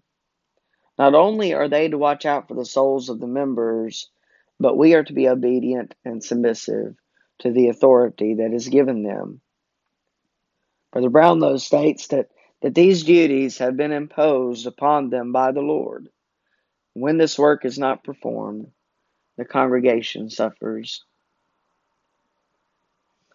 Not 0.98 1.14
only 1.14 1.54
are 1.54 1.68
they 1.68 1.88
to 1.88 1.98
watch 1.98 2.24
out 2.26 2.48
for 2.48 2.54
the 2.54 2.64
souls 2.64 3.08
of 3.08 3.20
the 3.20 3.26
members, 3.26 4.10
but 4.58 4.78
we 4.78 4.94
are 4.94 5.04
to 5.04 5.12
be 5.12 5.28
obedient 5.28 5.94
and 6.04 6.22
submissive 6.22 6.94
to 7.40 7.50
the 7.50 7.68
authority 7.68 8.34
that 8.34 8.52
is 8.52 8.68
given 8.68 9.02
them. 9.02 9.40
Brother 10.92 11.10
Brownlow 11.10 11.56
states 11.56 12.08
that 12.08 12.28
that 12.62 12.74
these 12.74 13.02
duties 13.02 13.58
have 13.58 13.76
been 13.76 13.92
imposed 13.92 14.66
upon 14.66 15.10
them 15.10 15.32
by 15.32 15.52
the 15.52 15.60
Lord. 15.60 16.08
When 16.94 17.18
this 17.18 17.38
work 17.38 17.64
is 17.64 17.78
not 17.78 18.04
performed, 18.04 18.70
the 19.36 19.44
congregation 19.44 20.30
suffers. 20.30 21.04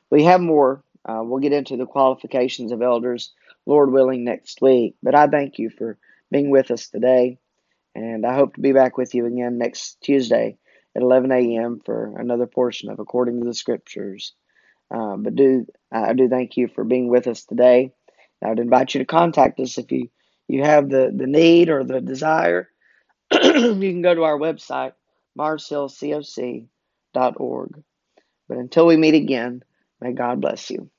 We 0.10 0.24
have 0.24 0.42
more. 0.42 0.84
Uh, 1.04 1.22
we'll 1.24 1.42
get 1.42 1.54
into 1.54 1.78
the 1.78 1.86
qualifications 1.86 2.72
of 2.72 2.82
elders, 2.82 3.34
Lord 3.66 3.92
willing, 3.92 4.24
next 4.24 4.62
week. 4.62 4.96
But 5.04 5.16
I 5.16 5.28
thank 5.28 5.60
you 5.60 5.70
for 5.70 5.98
being 6.32 6.50
with 6.50 6.72
us 6.72 6.88
today, 6.88 7.40
and 7.96 8.26
I 8.26 8.36
hope 8.36 8.56
to 8.56 8.62
be 8.62 8.72
back 8.72 8.98
with 8.98 9.13
you 9.13 9.26
again 9.26 9.58
next 9.58 10.00
Tuesday 10.02 10.58
at 10.96 11.02
11 11.02 11.32
a.m. 11.32 11.82
for 11.86 12.18
another 12.18 12.48
portion 12.48 12.90
of 12.90 13.00
According 13.00 13.40
to 13.40 13.46
the 13.46 13.54
Scriptures. 13.54 14.34
Uh, 14.90 15.18
but 15.18 15.36
do 15.36 15.66
I 15.92 16.13
do 16.13 16.30
thank 16.30 16.56
you 16.56 16.70
for 16.70 16.86
being 16.86 17.10
with 17.10 17.28
us 17.28 17.44
today. 17.44 17.92
I 18.43 18.50
would 18.50 18.60
invite 18.60 18.93
you 18.93 19.00
to 19.00 19.06
contact 19.06 19.60
us 19.60 19.78
if 19.78 19.91
you, 19.91 20.10
you 20.47 20.63
have 20.63 20.89
the, 20.89 21.12
the 21.15 21.28
need 21.28 21.69
or 21.69 21.84
the 21.84 22.02
desire. 22.02 22.69
you 23.34 23.76
can 23.76 24.02
go 24.02 24.15
to 24.15 24.23
our 24.23 24.39
website, 24.39 24.93
marshillcoc.org. 25.38 27.84
But 28.47 28.58
until 28.58 28.86
we 28.86 28.97
meet 28.97 29.15
again, 29.15 29.63
may 30.02 30.13
God 30.13 30.41
bless 30.41 30.69
you. 30.69 30.89